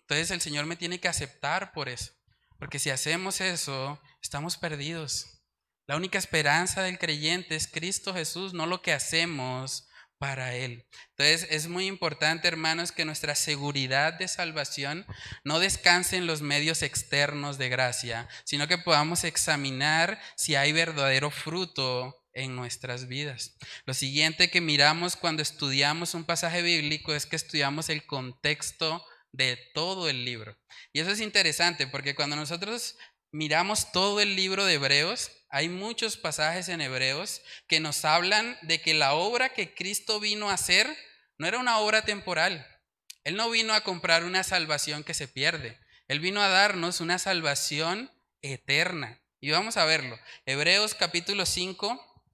[0.07, 2.12] Entonces el Señor me tiene que aceptar por eso,
[2.61, 5.42] porque si hacemos eso, estamos perdidos.
[5.88, 9.88] La única esperanza del creyente es Cristo Jesús, no lo que hacemos
[10.19, 10.87] para Él.
[11.11, 15.05] Entonces es muy importante, hermanos, que nuestra seguridad de salvación
[15.42, 21.33] no descanse en los medios externos de gracia, sino que podamos examinar si hay verdadero
[21.33, 23.57] fruto en nuestras vidas.
[23.87, 29.05] Lo siguiente que miramos cuando estudiamos un pasaje bíblico es que estudiamos el contexto
[29.37, 30.57] de todo el libro.
[30.92, 32.96] Y eso es interesante porque cuando nosotros
[33.31, 38.81] miramos todo el libro de Hebreos, hay muchos pasajes en Hebreos que nos hablan de
[38.81, 40.88] que la obra que Cristo vino a hacer
[41.38, 42.66] no era una obra temporal.
[43.25, 45.79] Él no vino a comprar una salvación que se pierde.
[46.09, 49.20] Él vino a darnos una salvación eterna.
[49.40, 50.18] Y vamos a verlo.
[50.46, 52.25] Hebreos capítulo 5,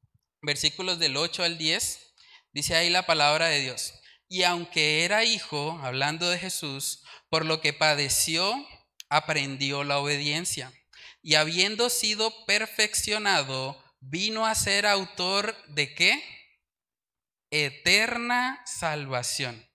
[0.43, 2.15] versículos del 8 al 10,
[2.53, 3.95] dice ahí la palabra de Dios.
[4.33, 8.67] Y aunque era hijo, hablando de Jesús, por lo que padeció,
[9.11, 10.73] aprendió la obediencia
[11.21, 16.25] y habiendo sido perfeccionado, vino a ser autor de qué?
[17.51, 19.69] Eterna salvación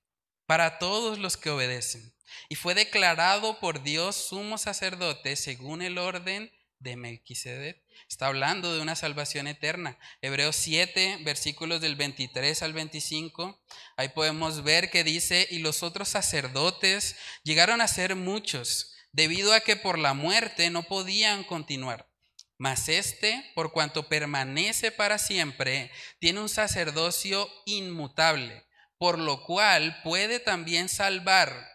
[0.47, 2.15] para todos los que obedecen.
[2.49, 7.81] Y fue declarado por Dios sumo sacerdote según el orden de Melquisedec.
[8.09, 9.97] Está hablando de una salvación eterna.
[10.21, 13.63] Hebreos 7, versículos del 23 al 25.
[13.97, 19.61] Ahí podemos ver que dice, y los otros sacerdotes llegaron a ser muchos debido a
[19.61, 22.09] que por la muerte no podían continuar.
[22.57, 28.65] Mas este, por cuanto permanece para siempre, tiene un sacerdocio inmutable,
[28.97, 31.69] por lo cual puede también salvar,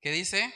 [0.00, 0.52] ¿qué dice?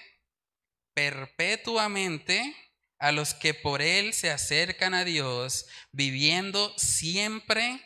[0.95, 2.55] Perpetuamente
[3.03, 7.83] a los que por él se acercan a Dios, viviendo siempre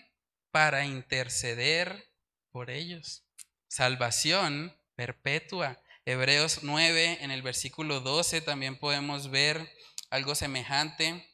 [0.50, 2.12] para interceder
[2.52, 3.24] por ellos.
[3.66, 5.82] Salvación perpetua.
[6.04, 9.66] Hebreos 9, en el versículo 12 también podemos ver
[10.10, 11.26] algo semejante.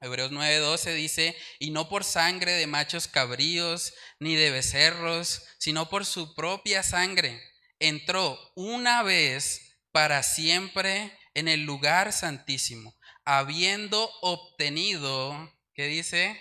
[0.00, 6.06] Hebreos 12 dice, y no por sangre de machos cabríos ni de becerros, sino por
[6.06, 7.42] su propia sangre,
[7.80, 12.96] entró una vez para siempre en el lugar santísimo,
[13.30, 16.40] habiendo obtenido, ¿qué dice?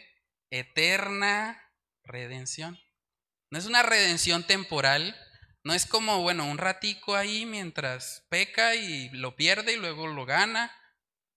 [0.51, 1.61] Eterna
[2.05, 2.79] redención.
[3.51, 5.13] No es una redención temporal,
[5.65, 10.25] no es como, bueno, un ratico ahí mientras peca y lo pierde y luego lo
[10.25, 10.73] gana.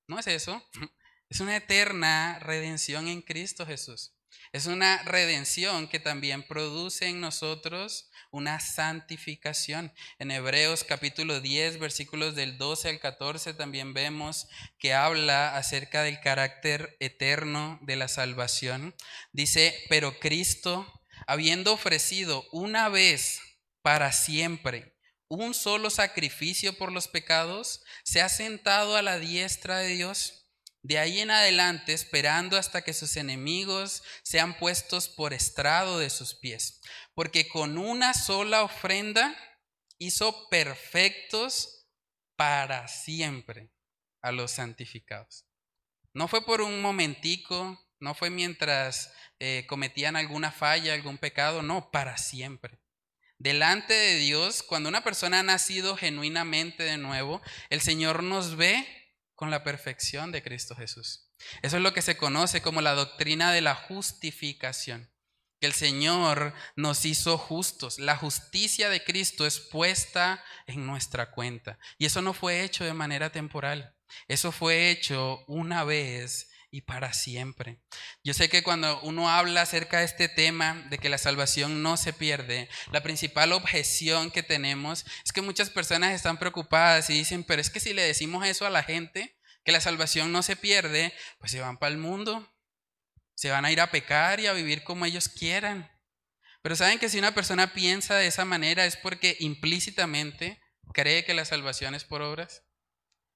[0.06, 0.64] No es eso.
[1.28, 4.16] Es una eterna redención en Cristo Jesús.
[4.52, 9.92] Es una redención que también produce en nosotros una santificación.
[10.18, 16.20] En Hebreos capítulo 10, versículos del 12 al 14, también vemos que habla acerca del
[16.20, 18.94] carácter eterno de la salvación.
[19.32, 20.86] Dice, pero Cristo,
[21.26, 23.40] habiendo ofrecido una vez
[23.82, 24.96] para siempre
[25.28, 30.39] un solo sacrificio por los pecados, se ha sentado a la diestra de Dios.
[30.82, 36.34] De ahí en adelante, esperando hasta que sus enemigos sean puestos por estrado de sus
[36.34, 36.80] pies
[37.20, 39.36] porque con una sola ofrenda
[39.98, 41.86] hizo perfectos
[42.34, 43.70] para siempre
[44.22, 45.44] a los santificados.
[46.14, 51.90] No fue por un momentico, no fue mientras eh, cometían alguna falla, algún pecado, no,
[51.90, 52.80] para siempre.
[53.38, 58.86] Delante de Dios, cuando una persona ha nacido genuinamente de nuevo, el Señor nos ve
[59.40, 61.31] con la perfección de Cristo Jesús.
[61.62, 65.11] Eso es lo que se conoce como la doctrina de la justificación
[65.59, 67.98] que el Señor nos hizo justos.
[67.98, 71.79] La justicia de Cristo es puesta en nuestra cuenta.
[71.96, 73.94] Y eso no fue hecho de manera temporal.
[74.29, 77.80] Eso fue hecho una vez y para siempre.
[78.22, 81.96] Yo sé que cuando uno habla acerca de este tema, de que la salvación no
[81.96, 87.44] se pierde, la principal objeción que tenemos es que muchas personas están preocupadas y dicen,
[87.44, 90.56] pero es que si le decimos eso a la gente, que la salvación no se
[90.56, 92.48] pierde, pues se van para el mundo,
[93.35, 95.90] se van a ir a pecar y a vivir como ellos quieran.
[96.62, 100.61] Pero saben que si una persona piensa de esa manera es porque implícitamente
[100.92, 102.62] cree que la salvación es por obras.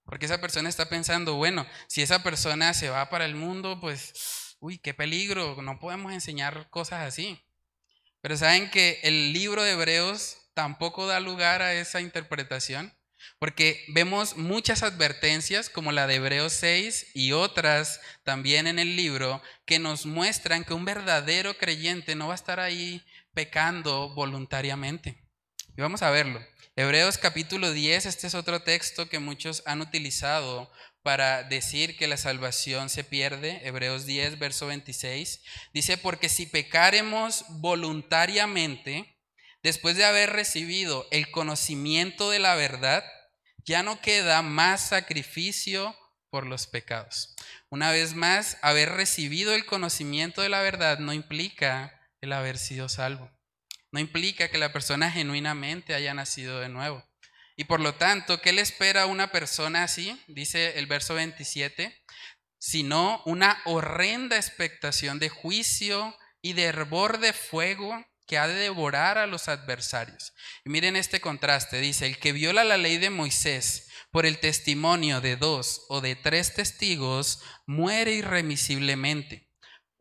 [0.05, 4.57] Porque esa persona está pensando, bueno, si esa persona se va para el mundo, pues,
[4.61, 7.43] uy, qué peligro, no podemos enseñar cosas así.
[8.21, 12.95] Pero saben que el libro de Hebreos tampoco da lugar a esa interpretación.
[13.39, 19.43] Porque vemos muchas advertencias como la de Hebreos 6 y otras también en el libro
[19.65, 25.19] que nos muestran que un verdadero creyente no va a estar ahí pecando voluntariamente.
[25.77, 26.41] Y vamos a verlo.
[26.77, 30.73] Hebreos capítulo 10, este es otro texto que muchos han utilizado
[31.05, 33.61] para decir que la salvación se pierde.
[33.63, 35.41] Hebreos 10, verso 26.
[35.73, 39.21] Dice, porque si pecaremos voluntariamente,
[39.63, 43.05] después de haber recibido el conocimiento de la verdad,
[43.65, 45.97] ya no queda más sacrificio
[46.29, 47.37] por los pecados.
[47.71, 52.89] Una vez más, haber recibido el conocimiento de la verdad no implica el haber sido
[52.89, 53.31] salvo.
[53.95, 57.09] No implica que la persona genuinamente haya nacido de nuevo.
[57.55, 60.21] Y por lo tanto, ¿qué le espera a una persona así?
[60.27, 62.05] Dice el verso 27,
[62.59, 69.17] sino una horrenda expectación de juicio y de hervor de fuego que ha de devorar
[69.17, 70.33] a los adversarios.
[70.65, 75.21] Y miren este contraste, dice, el que viola la ley de Moisés por el testimonio
[75.21, 79.54] de dos o de tres testigos, muere irremisiblemente.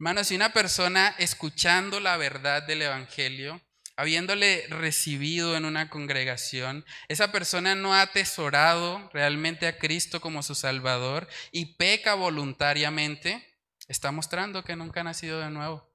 [0.00, 3.60] Hermanos, si una persona escuchando la verdad del Evangelio,
[3.96, 10.54] habiéndole recibido en una congregación, esa persona no ha atesorado realmente a Cristo como su
[10.54, 13.44] Salvador y peca voluntariamente,
[13.88, 15.87] está mostrando que nunca ha nacido de nuevo.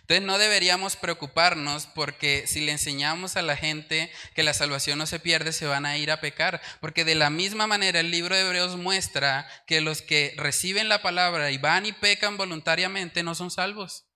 [0.00, 5.06] Entonces no deberíamos preocuparnos porque si le enseñamos a la gente que la salvación no
[5.06, 6.60] se pierde, se van a ir a pecar.
[6.80, 11.02] Porque de la misma manera el libro de Hebreos muestra que los que reciben la
[11.02, 14.06] palabra y van y pecan voluntariamente no son salvos.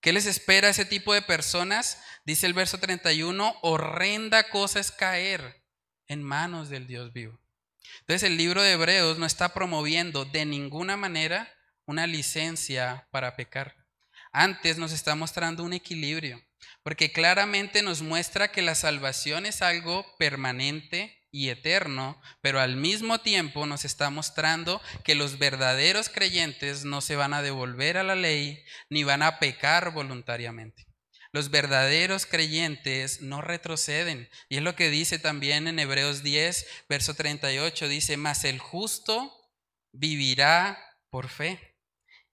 [0.00, 2.02] ¿Qué les espera a ese tipo de personas?
[2.24, 5.62] Dice el verso 31, horrenda cosa es caer
[6.06, 7.38] en manos del Dios vivo.
[8.00, 11.52] Entonces el libro de Hebreos no está promoviendo de ninguna manera
[11.84, 13.79] una licencia para pecar.
[14.32, 16.40] Antes nos está mostrando un equilibrio,
[16.82, 23.20] porque claramente nos muestra que la salvación es algo permanente y eterno, pero al mismo
[23.20, 28.14] tiempo nos está mostrando que los verdaderos creyentes no se van a devolver a la
[28.14, 30.86] ley ni van a pecar voluntariamente.
[31.32, 34.28] Los verdaderos creyentes no retroceden.
[34.48, 39.32] Y es lo que dice también en Hebreos 10, verso 38, dice, mas el justo
[39.92, 40.76] vivirá
[41.08, 41.70] por fe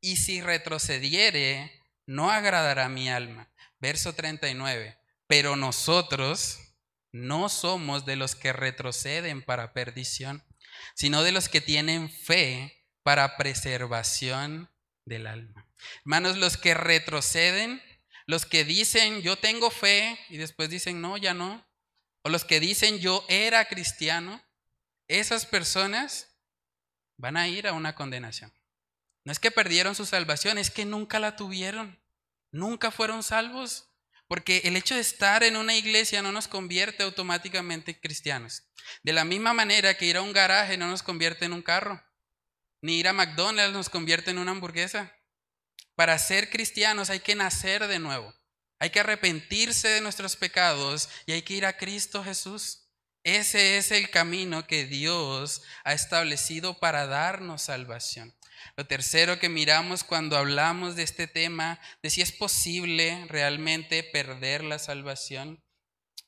[0.02, 1.77] y si retrocediere,
[2.08, 3.52] no agradará mi alma.
[3.80, 4.98] Verso 39.
[5.28, 6.60] Pero nosotros
[7.12, 10.44] no somos de los que retroceden para perdición,
[10.96, 14.72] sino de los que tienen fe para preservación
[15.06, 15.68] del alma.
[16.00, 17.82] Hermanos, los que retroceden
[18.26, 21.66] Los que dicen yo tengo fe y después dicen no, ya no.
[22.24, 24.44] O los que dicen yo era cristiano,
[25.08, 26.38] esas personas
[27.16, 28.52] van a ir a una condenación.
[29.28, 32.00] No es que perdieron su salvación, es que nunca la tuvieron.
[32.50, 33.90] Nunca fueron salvos.
[34.30, 38.64] Porque el hecho de estar en una iglesia no nos convierte automáticamente en cristianos.
[39.04, 42.02] De la misma manera que ir a un garaje no nos convierte en un carro.
[42.82, 45.14] Ni ir a McDonald's nos convierte en una hamburguesa.
[45.96, 48.34] Para ser cristianos hay que nacer de nuevo.
[48.80, 52.88] Hay que arrepentirse de nuestros pecados y hay que ir a Cristo Jesús.
[53.26, 58.34] Ese es el camino que Dios ha establecido para darnos salvación.
[58.76, 64.64] Lo tercero que miramos cuando hablamos de este tema, de si es posible realmente perder
[64.64, 65.64] la salvación,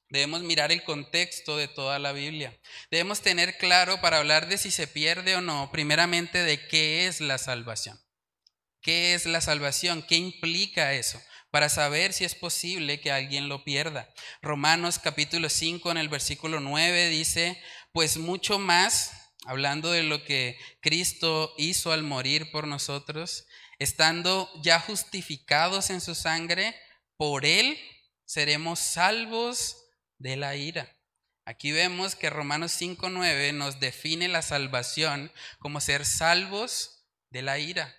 [0.09, 2.57] debemos mirar el contexto de toda la Biblia.
[2.89, 7.21] Debemos tener claro para hablar de si se pierde o no, primeramente de qué es
[7.21, 7.99] la salvación.
[8.81, 10.01] ¿Qué es la salvación?
[10.01, 11.21] ¿Qué implica eso?
[11.51, 14.09] Para saber si es posible que alguien lo pierda.
[14.41, 17.61] Romanos capítulo 5 en el versículo 9 dice,
[17.91, 19.18] pues mucho más
[19.49, 23.47] hablando de lo que Cristo hizo al morir por nosotros,
[23.79, 26.75] estando ya justificados en su sangre,
[27.17, 27.79] por Él
[28.25, 29.75] seremos salvos
[30.19, 30.95] de la ira.
[31.45, 37.95] Aquí vemos que Romanos 5.9 nos define la salvación como ser salvos de la ira,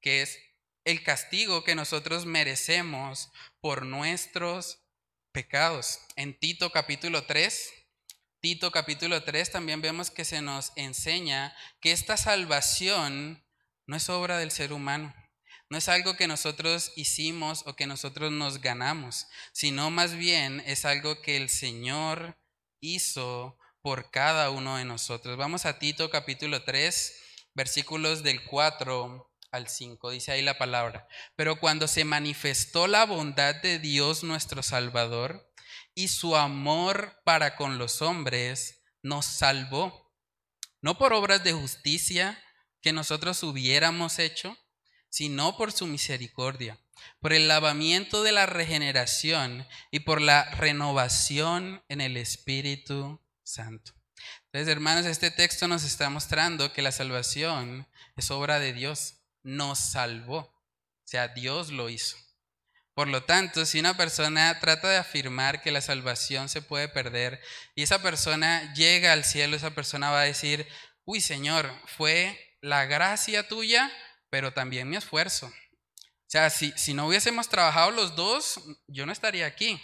[0.00, 0.38] que es
[0.84, 3.30] el castigo que nosotros merecemos
[3.60, 4.78] por nuestros
[5.30, 6.00] pecados.
[6.16, 7.70] En Tito capítulo 3,
[8.46, 13.44] Tito capítulo 3 también vemos que se nos enseña que esta salvación
[13.88, 15.12] no es obra del ser humano,
[15.68, 20.84] no es algo que nosotros hicimos o que nosotros nos ganamos, sino más bien es
[20.84, 22.38] algo que el Señor
[22.78, 25.36] hizo por cada uno de nosotros.
[25.36, 27.20] Vamos a Tito capítulo 3,
[27.52, 31.08] versículos del 4 al 5, dice ahí la palabra.
[31.34, 35.45] Pero cuando se manifestó la bondad de Dios nuestro Salvador,
[35.96, 40.12] y su amor para con los hombres nos salvó,
[40.82, 42.38] no por obras de justicia
[42.82, 44.56] que nosotros hubiéramos hecho,
[45.08, 46.78] sino por su misericordia,
[47.18, 53.92] por el lavamiento de la regeneración y por la renovación en el Espíritu Santo.
[54.52, 59.78] Entonces, hermanos, este texto nos está mostrando que la salvación es obra de Dios, nos
[59.78, 62.18] salvó, o sea, Dios lo hizo.
[62.96, 67.42] Por lo tanto, si una persona trata de afirmar que la salvación se puede perder
[67.74, 70.66] y esa persona llega al cielo, esa persona va a decir,
[71.04, 73.92] uy Señor, fue la gracia tuya,
[74.30, 75.48] pero también mi esfuerzo.
[75.48, 79.78] O sea, si, si no hubiésemos trabajado los dos, yo no estaría aquí,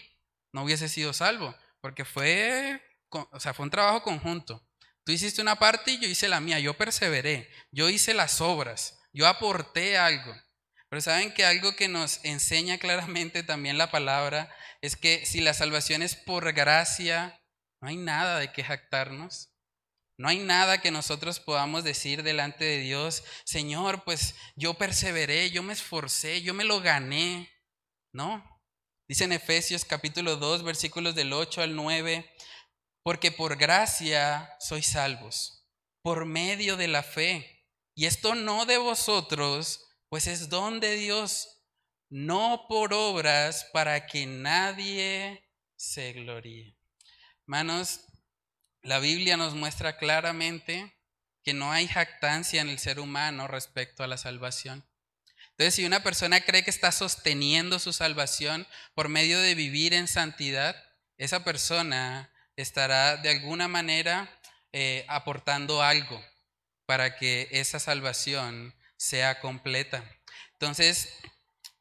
[0.51, 4.67] no hubiese sido salvo, porque fue, o sea, fue un trabajo conjunto.
[5.05, 8.99] Tú hiciste una parte y yo hice la mía, yo perseveré, yo hice las obras,
[9.13, 10.35] yo aporté algo.
[10.93, 15.55] Pero saben que algo que nos enseña claramente también la palabra es que si la
[15.55, 17.43] salvación es por gracia,
[17.81, 19.55] no hay nada de qué jactarnos.
[20.19, 25.63] No hay nada que nosotros podamos decir delante de Dios, Señor, pues yo perseveré, yo
[25.63, 27.51] me esforcé, yo me lo gané.
[28.13, 28.45] No.
[29.09, 32.31] Dice en Efesios capítulo 2, versículos del 8 al 9,
[33.03, 35.67] porque por gracia sois salvos,
[36.03, 37.65] por medio de la fe.
[37.97, 41.63] Y esto no de vosotros, pues es don de Dios,
[42.11, 45.43] no por obras para que nadie
[45.75, 46.77] se gloríe.
[47.45, 48.01] Hermanos,
[48.83, 50.95] la Biblia nos muestra claramente
[51.43, 54.87] que no hay jactancia en el ser humano respecto a la salvación.
[55.53, 60.09] Entonces, si una persona cree que está sosteniendo su salvación por medio de vivir en
[60.09, 60.77] santidad,
[61.17, 64.31] esa persona estará de alguna manera
[64.73, 66.23] eh, aportando algo
[66.85, 70.05] para que esa salvación sea completa.
[70.53, 71.09] Entonces,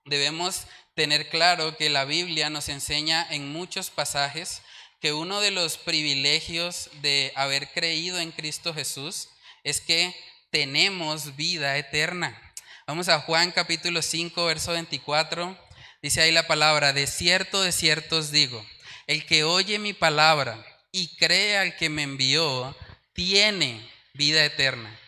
[0.05, 0.63] debemos
[0.95, 4.63] tener claro que la Biblia nos enseña en muchos pasajes
[4.99, 9.30] que uno de los privilegios de haber creído en Cristo Jesús
[9.63, 10.15] es que
[10.49, 12.39] tenemos vida eterna.
[12.88, 15.57] Vamos a Juan capítulo 5, verso 24.
[16.01, 18.65] Dice ahí la palabra, de cierto, de cierto os digo,
[19.05, 22.76] el que oye mi palabra y cree al que me envió,
[23.13, 24.99] tiene vida eterna.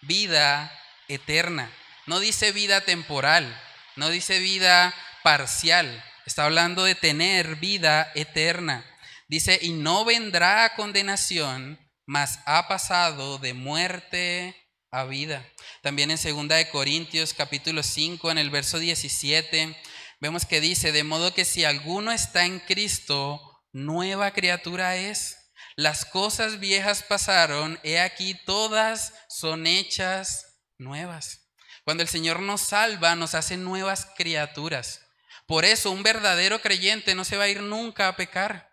[0.00, 1.70] Vida eterna.
[2.06, 3.60] No dice vida temporal,
[3.96, 6.04] no dice vida parcial.
[6.26, 8.84] Está hablando de tener vida eterna.
[9.28, 14.54] Dice, y no vendrá a condenación, mas ha pasado de muerte
[14.90, 15.46] a vida.
[15.82, 19.76] También en 2 de Corintios capítulo 5 en el verso 17
[20.20, 23.40] vemos que dice, de modo que si alguno está en Cristo,
[23.72, 25.38] nueva criatura es.
[25.76, 30.53] Las cosas viejas pasaron, he aquí todas son hechas
[30.84, 31.48] nuevas.
[31.84, 35.00] Cuando el Señor nos salva, nos hace nuevas criaturas.
[35.46, 38.70] Por eso un verdadero creyente no se va a ir nunca a pecar,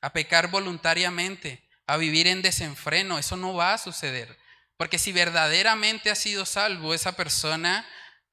[0.00, 3.18] a pecar voluntariamente, a vivir en desenfreno.
[3.18, 4.36] Eso no va a suceder.
[4.76, 7.86] Porque si verdaderamente ha sido salvo, esa persona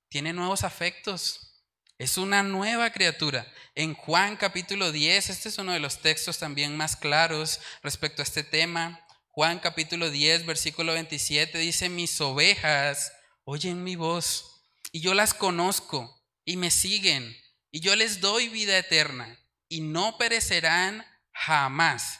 [0.09, 1.63] tiene nuevos afectos.
[1.97, 3.47] Es una nueva criatura.
[3.75, 8.25] En Juan capítulo 10, este es uno de los textos también más claros respecto a
[8.25, 9.05] este tema.
[9.29, 13.11] Juan capítulo 10, versículo 27 dice, mis ovejas
[13.45, 17.35] oyen mi voz y yo las conozco y me siguen
[17.71, 22.19] y yo les doy vida eterna y no perecerán jamás,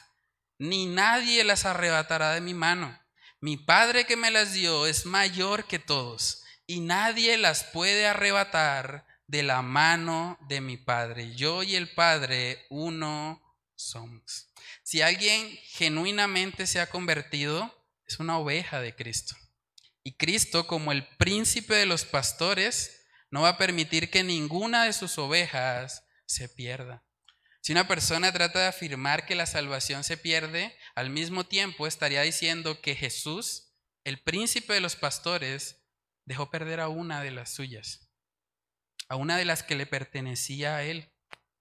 [0.58, 2.98] ni nadie las arrebatará de mi mano.
[3.40, 9.06] Mi Padre que me las dio es mayor que todos y nadie las puede arrebatar
[9.26, 11.34] de la mano de mi Padre.
[11.34, 13.42] Yo y el Padre uno
[13.74, 14.52] somos.
[14.82, 17.72] Si alguien genuinamente se ha convertido,
[18.06, 19.36] es una oveja de Cristo.
[20.06, 24.92] Y Cristo, como el príncipe de los pastores, no va a permitir que ninguna de
[24.92, 27.04] sus ovejas se pierda.
[27.60, 32.22] Si una persona trata de afirmar que la salvación se pierde, al mismo tiempo estaría
[32.22, 35.84] diciendo que Jesús, el príncipe de los pastores,
[36.24, 38.08] dejó perder a una de las suyas,
[39.08, 41.12] a una de las que le pertenecía a él.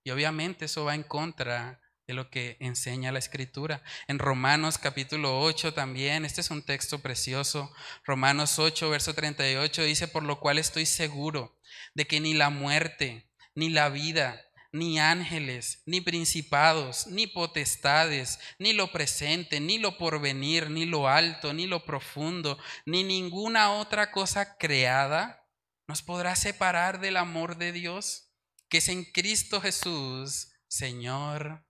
[0.04, 3.82] Y obviamente eso va en contra de lo que enseña la escritura.
[4.08, 10.08] En Romanos capítulo 8 también, este es un texto precioso, Romanos 8, verso 38 dice,
[10.08, 11.60] por lo cual estoy seguro
[11.96, 14.42] de que ni la muerte, ni la vida,
[14.72, 21.54] ni ángeles, ni principados, ni potestades, ni lo presente, ni lo porvenir, ni lo alto,
[21.54, 25.42] ni lo profundo, ni ninguna otra cosa creada
[25.88, 28.32] nos podrá separar del amor de Dios
[28.70, 31.65] que es en Cristo Jesús, Señor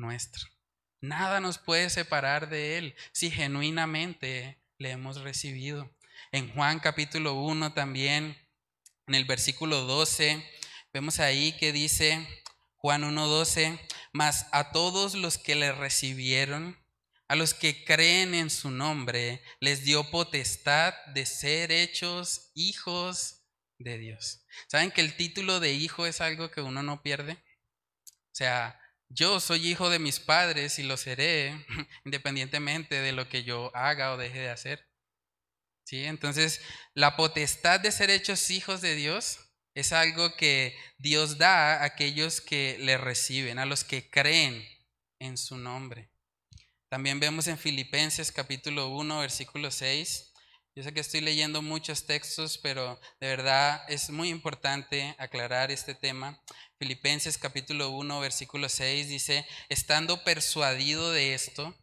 [0.00, 0.48] nuestro.
[1.00, 5.90] Nada nos puede separar de Él si genuinamente le hemos recibido.
[6.32, 8.36] En Juan capítulo 1 también,
[9.06, 10.44] en el versículo 12,
[10.92, 12.26] vemos ahí que dice
[12.76, 13.78] Juan 1.12,
[14.12, 16.78] mas a todos los que le recibieron,
[17.28, 23.42] a los que creen en su nombre, les dio potestad de ser hechos hijos
[23.78, 24.44] de Dios.
[24.66, 27.32] ¿Saben que el título de hijo es algo que uno no pierde?
[27.32, 28.80] O sea,
[29.10, 31.66] yo soy hijo de mis padres y lo seré
[32.04, 34.88] independientemente de lo que yo haga o deje de hacer.
[35.84, 36.04] ¿Sí?
[36.04, 36.60] Entonces,
[36.94, 39.40] la potestad de ser hechos hijos de Dios
[39.74, 44.64] es algo que Dios da a aquellos que le reciben, a los que creen
[45.18, 46.10] en su nombre.
[46.88, 50.30] También vemos en Filipenses capítulo 1, versículo 6,
[50.76, 55.96] yo sé que estoy leyendo muchos textos, pero de verdad es muy importante aclarar este
[55.96, 56.40] tema.
[56.80, 61.76] Filipenses capítulo 1, versículo 6 dice, estando persuadido de esto,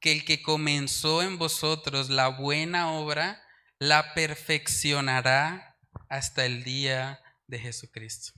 [0.00, 3.40] que el que comenzó en vosotros la buena obra,
[3.78, 5.78] la perfeccionará
[6.08, 8.32] hasta el día de Jesucristo.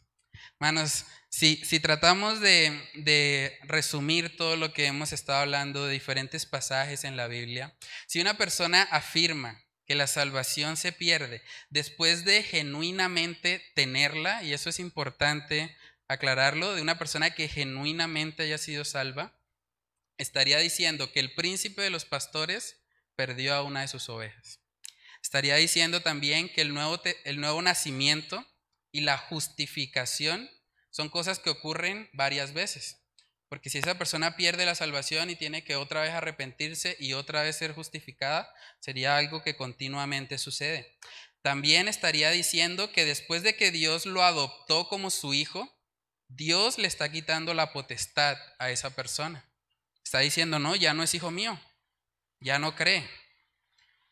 [0.60, 6.44] Hermanos, si, si tratamos de, de resumir todo lo que hemos estado hablando de diferentes
[6.44, 7.74] pasajes en la Biblia,
[8.06, 14.68] si una persona afirma que la salvación se pierde después de genuinamente tenerla, y eso
[14.68, 15.74] es importante
[16.12, 19.38] aclararlo, de una persona que genuinamente haya sido salva,
[20.18, 22.82] estaría diciendo que el príncipe de los pastores
[23.16, 24.60] perdió a una de sus ovejas.
[25.22, 28.46] Estaría diciendo también que el nuevo, el nuevo nacimiento
[28.90, 30.50] y la justificación
[30.90, 32.98] son cosas que ocurren varias veces.
[33.48, 37.42] Porque si esa persona pierde la salvación y tiene que otra vez arrepentirse y otra
[37.42, 40.98] vez ser justificada, sería algo que continuamente sucede.
[41.42, 45.70] También estaría diciendo que después de que Dios lo adoptó como su hijo,
[46.34, 49.44] Dios le está quitando la potestad a esa persona.
[50.04, 51.60] Está diciendo, no, ya no es hijo mío,
[52.40, 53.08] ya no cree.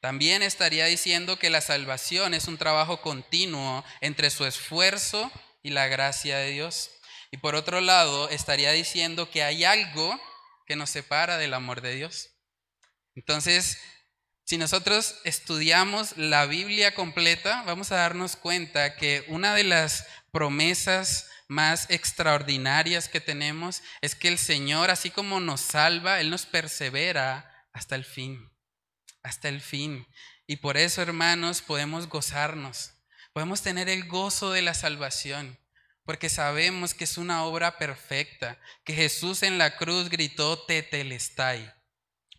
[0.01, 5.31] También estaría diciendo que la salvación es un trabajo continuo entre su esfuerzo
[5.63, 6.91] y la gracia de Dios.
[7.31, 10.19] Y por otro lado, estaría diciendo que hay algo
[10.67, 12.31] que nos separa del amor de Dios.
[13.15, 13.79] Entonces,
[14.51, 21.29] si nosotros estudiamos la Biblia completa, vamos a darnos cuenta que una de las promesas
[21.47, 27.65] más extraordinarias que tenemos es que el Señor, así como nos salva, Él nos persevera
[27.73, 28.51] hasta el fin,
[29.23, 30.05] hasta el fin.
[30.49, 32.95] Y por eso, hermanos, podemos gozarnos,
[33.33, 35.61] podemos tener el gozo de la salvación
[36.05, 41.73] porque sabemos que es una obra perfecta, que Jesús en la cruz gritó tetelestai,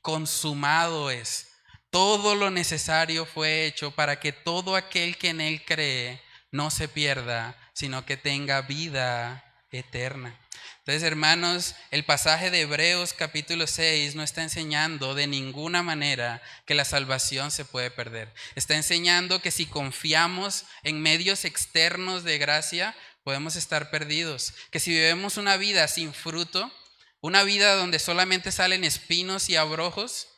[0.01, 1.50] consumado es.
[1.91, 6.87] Todo lo necesario fue hecho para que todo aquel que en él cree no se
[6.87, 10.39] pierda, sino que tenga vida eterna.
[10.79, 16.75] Entonces, hermanos, el pasaje de Hebreos capítulo 6 no está enseñando de ninguna manera que
[16.75, 18.33] la salvación se puede perder.
[18.55, 24.53] Está enseñando que si confiamos en medios externos de gracia, podemos estar perdidos.
[24.71, 26.71] Que si vivimos una vida sin fruto,
[27.19, 30.29] una vida donde solamente salen espinos y abrojos,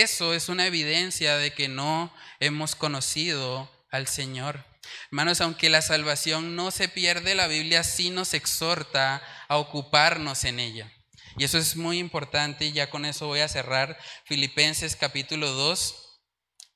[0.00, 4.64] eso es una evidencia de que no hemos conocido al Señor.
[5.10, 10.60] Hermanos, aunque la salvación no se pierde, la Biblia sí nos exhorta a ocuparnos en
[10.60, 10.90] ella.
[11.36, 13.98] Y eso es muy importante y ya con eso voy a cerrar.
[14.24, 16.20] Filipenses capítulo 2,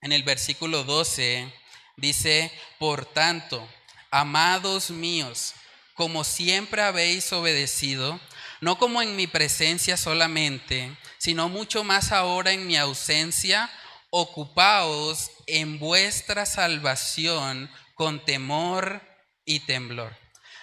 [0.03, 1.53] en el versículo 12,
[1.97, 3.67] dice, por tanto,
[4.11, 5.55] amados míos,
[5.95, 8.21] como siempre habéis obedecido,
[8.61, 13.71] no como en mi presencia solamente, sino mucho más ahora en mi ausencia,
[14.11, 19.03] ocupaos en vuestra salvación con temor
[19.45, 20.17] y temblor.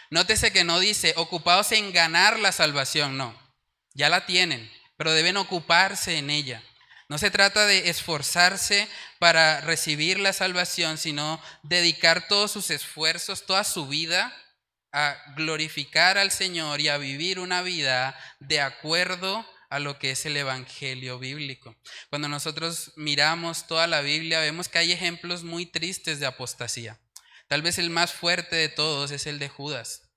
[0.09, 3.35] Nótese que no dice ocupaos en ganar la salvación, no,
[3.93, 6.63] ya la tienen, pero deben ocuparse en ella.
[7.09, 8.87] No se trata de esforzarse
[9.19, 14.33] para recibir la salvación, sino dedicar todos sus esfuerzos, toda su vida
[14.93, 20.25] a glorificar al Señor y a vivir una vida de acuerdo a lo que es
[20.27, 21.75] el Evangelio bíblico.
[22.11, 26.99] Cuando nosotros miramos toda la Biblia, vemos que hay ejemplos muy tristes de apostasía.
[27.47, 30.11] Tal vez el más fuerte de todos es el de Judas.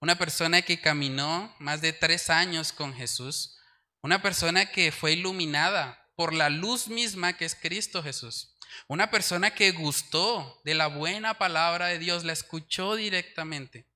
[0.00, 3.58] Una persona que caminó más de tres años con Jesús,
[4.02, 8.56] una persona que fue iluminada por la luz misma que es Cristo Jesús,
[8.86, 13.86] una persona que gustó de la buena palabra de Dios, la escuchó directamente,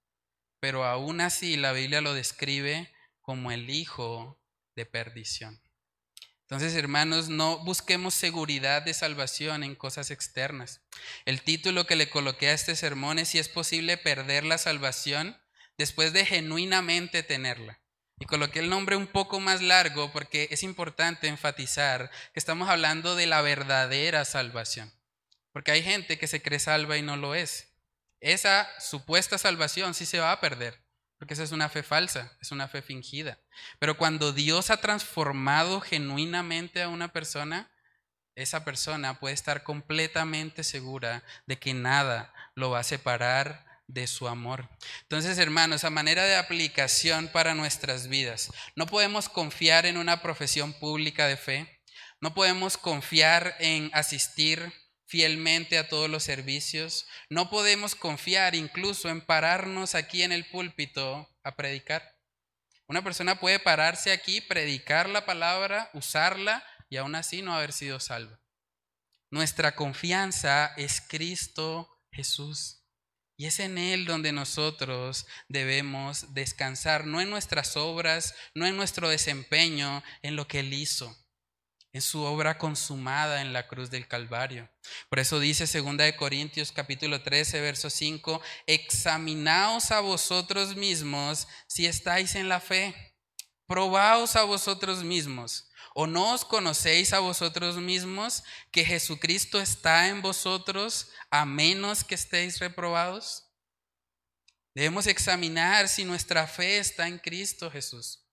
[0.66, 4.42] pero aún así la Biblia lo describe como el hijo
[4.74, 5.62] de perdición.
[6.40, 10.80] Entonces, hermanos, no busquemos seguridad de salvación en cosas externas.
[11.24, 15.40] El título que le coloqué a este sermón es si es posible perder la salvación
[15.78, 17.78] después de genuinamente tenerla.
[18.18, 23.14] Y coloqué el nombre un poco más largo porque es importante enfatizar que estamos hablando
[23.14, 24.92] de la verdadera salvación.
[25.52, 27.75] Porque hay gente que se cree salva y no lo es.
[28.20, 30.86] Esa supuesta salvación sí se va a perder.
[31.18, 33.38] Porque esa es una fe falsa, es una fe fingida.
[33.78, 37.70] Pero cuando Dios ha transformado genuinamente a una persona,
[38.34, 44.28] esa persona puede estar completamente segura de que nada lo va a separar de su
[44.28, 44.68] amor.
[45.02, 50.74] Entonces, hermanos, a manera de aplicación para nuestras vidas, no podemos confiar en una profesión
[50.74, 51.80] pública de fe,
[52.20, 54.72] no podemos confiar en asistir
[55.16, 57.06] fielmente a todos los servicios.
[57.30, 62.18] No podemos confiar incluso en pararnos aquí en el púlpito a predicar.
[62.86, 67.98] Una persona puede pararse aquí, predicar la palabra, usarla y aún así no haber sido
[67.98, 68.38] salva.
[69.30, 72.82] Nuestra confianza es Cristo Jesús.
[73.38, 79.08] Y es en Él donde nosotros debemos descansar, no en nuestras obras, no en nuestro
[79.08, 81.16] desempeño, en lo que Él hizo
[81.96, 84.68] en su obra consumada en la cruz del Calvario.
[85.08, 92.34] Por eso dice 2 Corintios capítulo 13, verso 5, examinaos a vosotros mismos si estáis
[92.34, 92.94] en la fe,
[93.66, 95.70] probaos a vosotros mismos.
[95.94, 102.14] ¿O no os conocéis a vosotros mismos que Jesucristo está en vosotros a menos que
[102.14, 103.44] estéis reprobados?
[104.74, 108.28] Debemos examinar si nuestra fe está en Cristo Jesús,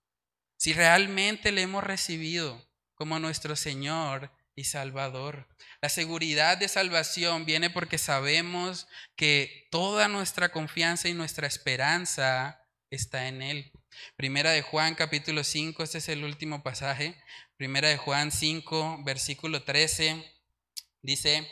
[0.58, 2.62] si realmente le hemos recibido
[2.94, 5.48] como nuestro Señor y Salvador.
[5.80, 8.86] La seguridad de salvación viene porque sabemos
[9.16, 13.72] que toda nuestra confianza y nuestra esperanza está en Él.
[14.16, 17.20] Primera de Juan capítulo 5, este es el último pasaje.
[17.56, 20.24] Primera de Juan 5, versículo 13,
[21.02, 21.50] dice,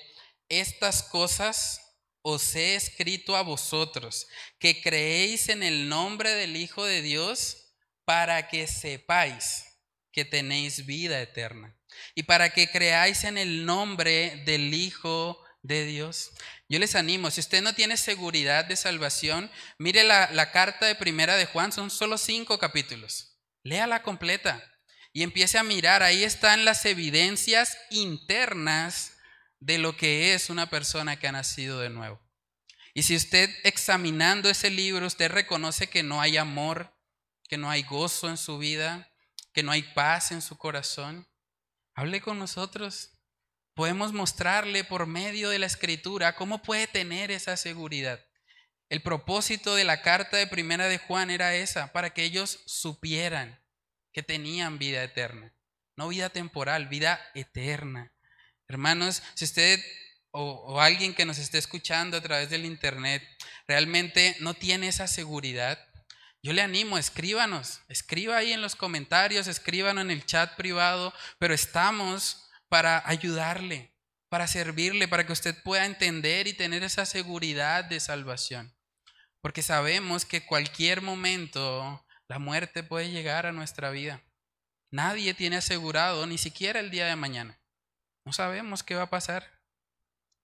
[0.48, 1.80] estas cosas
[2.22, 4.28] os he escrito a vosotros,
[4.58, 7.58] que creéis en el nombre del Hijo de Dios,
[8.04, 9.71] para que sepáis
[10.12, 11.76] que tenéis vida eterna
[12.14, 16.32] y para que creáis en el nombre del Hijo de Dios.
[16.68, 21.36] Yo les animo, si usted no tiene seguridad de salvación, mire la, carta de primera
[21.36, 23.38] de Juan, son solo cinco capítulos.
[23.62, 24.62] Léala completa
[25.12, 29.12] y empiece a mirar, ahí están las evidencias internas
[29.60, 32.20] de lo que es una persona que ha nacido de nuevo.
[32.94, 36.94] Y si usted examinando ese libro, usted reconoce que no hay amor,
[37.48, 39.11] que no hay gozo en su vida,
[39.52, 41.28] que no hay paz en su corazón,
[41.94, 43.10] hable con nosotros.
[43.74, 48.20] Podemos mostrarle por medio de la escritura cómo puede tener esa seguridad.
[48.88, 53.62] El propósito de la carta de primera de Juan era esa, para que ellos supieran
[54.12, 55.54] que tenían vida eterna.
[55.96, 58.12] No vida temporal, vida eterna.
[58.68, 59.80] Hermanos, si usted
[60.32, 63.22] o, alguien que nos esté escuchando a través del Internet
[63.66, 65.78] realmente no tiene esa seguridad,
[66.42, 71.54] yo le animo, escríbanos, escriba ahí en los comentarios, escríbanos en el chat privado, pero
[71.54, 73.94] estamos para ayudarle,
[74.28, 78.74] para servirle, para que usted pueda entender y tener esa seguridad de salvación.
[79.40, 84.22] porque sabemos que cualquier momento la muerte puede llegar a nuestra vida.
[84.92, 87.60] Nadie tiene asegurado ni siquiera el día de mañana.
[88.24, 89.60] No sabemos qué va a pasar,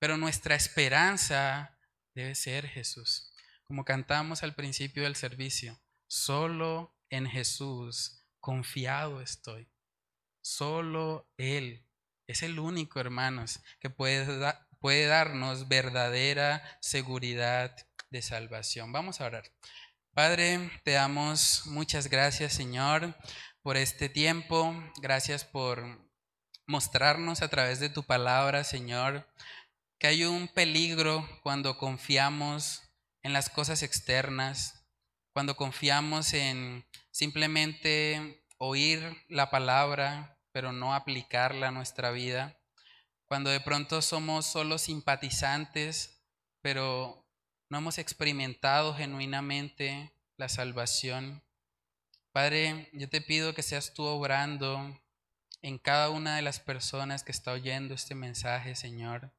[0.01, 1.79] pero nuestra esperanza
[2.15, 3.33] debe ser Jesús.
[3.69, 5.79] Como cantamos al principio del servicio,
[6.09, 9.69] solo en Jesús confiado estoy.
[10.41, 11.87] Solo Él
[12.27, 17.75] es el único, hermanos, que puede, puede darnos verdadera seguridad
[18.11, 18.93] de salvación.
[18.93, 19.45] Vamos a orar.
[20.13, 23.15] Padre, te damos muchas gracias, Señor,
[23.63, 24.75] por este tiempo.
[25.01, 26.09] Gracias por
[26.67, 29.27] mostrarnos a través de tu palabra, Señor,
[29.99, 32.83] que hay un peligro cuando confiamos
[33.23, 34.78] en las cosas externas,
[35.39, 42.59] cuando confiamos en simplemente oír la palabra, pero no aplicarla a nuestra vida,
[43.27, 46.25] cuando de pronto somos solo simpatizantes,
[46.61, 47.25] pero
[47.69, 51.41] no hemos experimentado genuinamente la salvación.
[52.33, 55.01] Padre, yo te pido que seas tú obrando
[55.63, 59.33] en cada una de las personas que está oyendo este mensaje, Señor.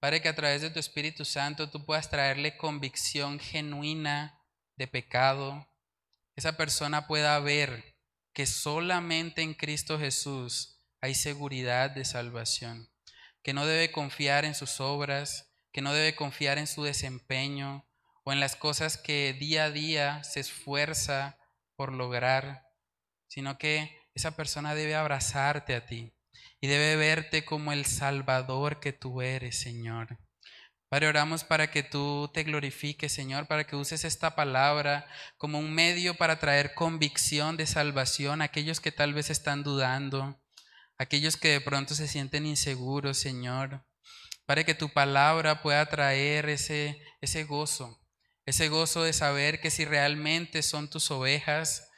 [0.00, 4.36] Padre, que a través de tu Espíritu Santo tú puedas traerle convicción genuina
[4.80, 5.68] de pecado.
[6.36, 7.98] Esa persona pueda ver
[8.32, 12.90] que solamente en Cristo Jesús hay seguridad de salvación,
[13.42, 17.86] que no debe confiar en sus obras, que no debe confiar en su desempeño
[18.24, 21.36] o en las cosas que día a día se esfuerza
[21.76, 22.66] por lograr,
[23.28, 26.14] sino que esa persona debe abrazarte a ti
[26.58, 30.18] y debe verte como el Salvador que tú eres, Señor.
[30.90, 35.06] Padre, oramos para que tú te glorifiques, Señor, para que uses esta palabra
[35.38, 40.42] como un medio para traer convicción de salvación a aquellos que tal vez están dudando,
[40.98, 43.86] aquellos que de pronto se sienten inseguros, Señor.
[44.46, 48.04] Para que tu palabra pueda traer ese, ese gozo,
[48.44, 51.88] ese gozo de saber que si realmente son tus ovejas,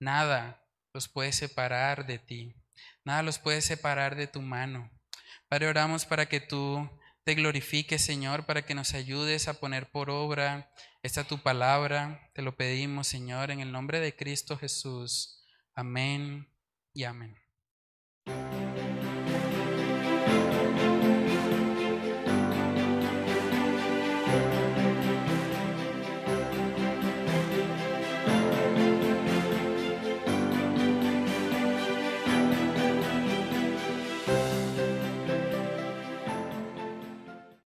[0.00, 2.56] nada los puede separar de ti,
[3.04, 4.90] nada los puede separar de tu mano.
[5.48, 6.90] Padre, oramos para que tú
[7.24, 12.30] te glorifiques, Señor, para que nos ayudes a poner por obra esta tu palabra.
[12.34, 15.44] Te lo pedimos, Señor, en el nombre de Cristo Jesús.
[15.74, 16.48] Amén
[16.92, 17.36] y amén.